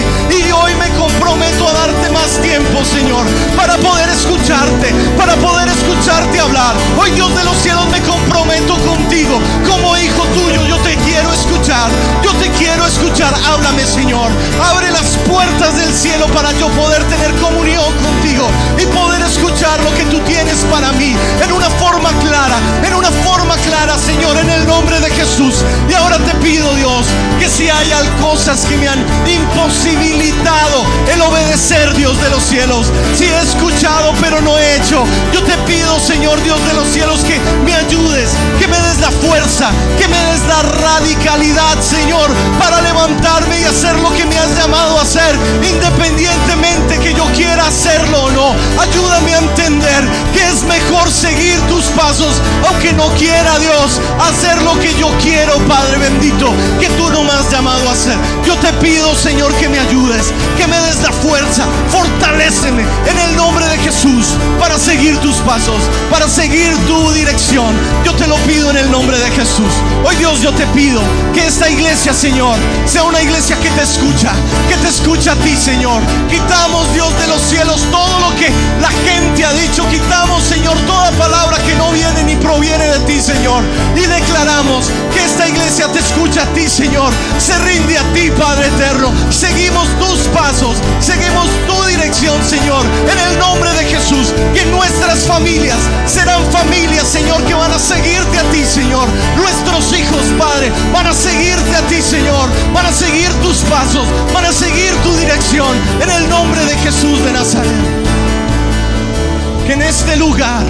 [0.67, 6.75] Hoy me comprometo a darte más tiempo, Señor, para poder escucharte, para poder escucharte hablar.
[6.99, 9.39] Hoy, Dios de los cielos, me comprometo contigo.
[9.67, 11.89] Como hijo tuyo, yo te quiero escuchar.
[12.23, 13.33] Yo te quiero escuchar.
[13.47, 14.29] Háblame, Señor.
[14.61, 18.47] Abre las puertas del cielo para yo poder tener comunión contigo
[18.77, 23.11] y poder escuchar lo que tú tienes para mí en una forma clara, en una
[23.23, 25.63] forma clara, Señor, en el nombre de Jesús.
[25.89, 27.05] Y ahora te pido, Dios,
[27.39, 27.87] que si hay
[28.21, 30.56] cosas que me han imposibilitado
[31.11, 35.03] el obedecer, Dios de los cielos, si he escuchado pero no he hecho,
[35.33, 39.11] yo te pido, Señor Dios de los cielos, que me ayudes, que me des la
[39.11, 42.29] fuerza, que me des la radicalidad, Señor,
[42.59, 47.67] para levantarme y hacer lo que me has llamado a hacer, independientemente que yo quiera
[47.67, 48.55] hacerlo o no.
[48.81, 50.03] Ayúdame a entender
[50.33, 55.57] que es mejor seguir tus pasos, aunque no quiera Dios hacer lo que yo quiero,
[55.67, 58.17] Padre bendito, que tú no me has llamado a hacer.
[58.45, 63.35] Yo te pido, Señor, que me ayudes, que me des la fuerza, fortaléceme en el
[63.35, 64.25] nombre de Jesús
[64.59, 67.75] para seguir tus pasos, para seguir tu dirección.
[68.03, 69.71] Yo te lo pido en el nombre de Jesús.
[70.05, 71.01] Hoy Dios, yo te pido
[71.33, 74.31] que esta iglesia, Señor, sea una iglesia que te escucha,
[74.69, 76.01] que te escucha a ti, Señor.
[76.29, 79.87] Quitamos, Dios de los cielos, todo lo que la gente ha dicho.
[79.89, 83.63] Quitamos, Señor, toda palabra que no viene ni proviene de ti, Señor.
[83.95, 87.11] Y declaramos que esta iglesia te escucha a ti, Señor.
[87.37, 89.11] Se rinde a ti, Padre eterno.
[89.29, 92.85] Seguimos tus pasos, seguimos tu dirección, Señor.
[93.11, 98.37] En el nombre de Jesús, que nuestras familias serán familias, Señor, que van a seguirte
[98.37, 99.07] a ti, Señor.
[99.35, 102.47] Nuestros hijos, Padre, van a seguirte a ti, Señor.
[102.73, 105.75] Van a seguir tus pasos, van a seguir tu dirección.
[106.01, 108.07] En el nombre de Jesús de Nazaret
[109.67, 110.63] que en este lugar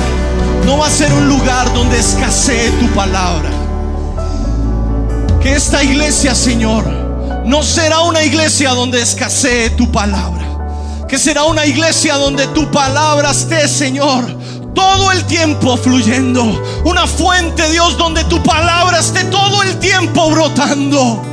[0.66, 3.48] no va a ser un lugar donde escasee tu palabra.
[5.40, 7.07] Que esta iglesia, Señor,
[7.48, 11.06] no será una iglesia donde escasee tu palabra.
[11.08, 14.26] Que será una iglesia donde tu palabra esté, Señor,
[14.76, 16.44] todo el tiempo fluyendo.
[16.86, 21.24] Una fuente, Dios, donde tu palabra esté todo el tiempo brotando.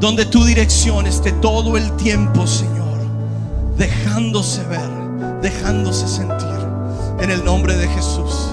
[0.00, 2.98] Donde tu dirección esté todo el tiempo, Señor,
[3.76, 5.00] dejándose ver
[5.40, 6.48] dejándose sentir
[7.20, 8.50] en el nombre de Jesús.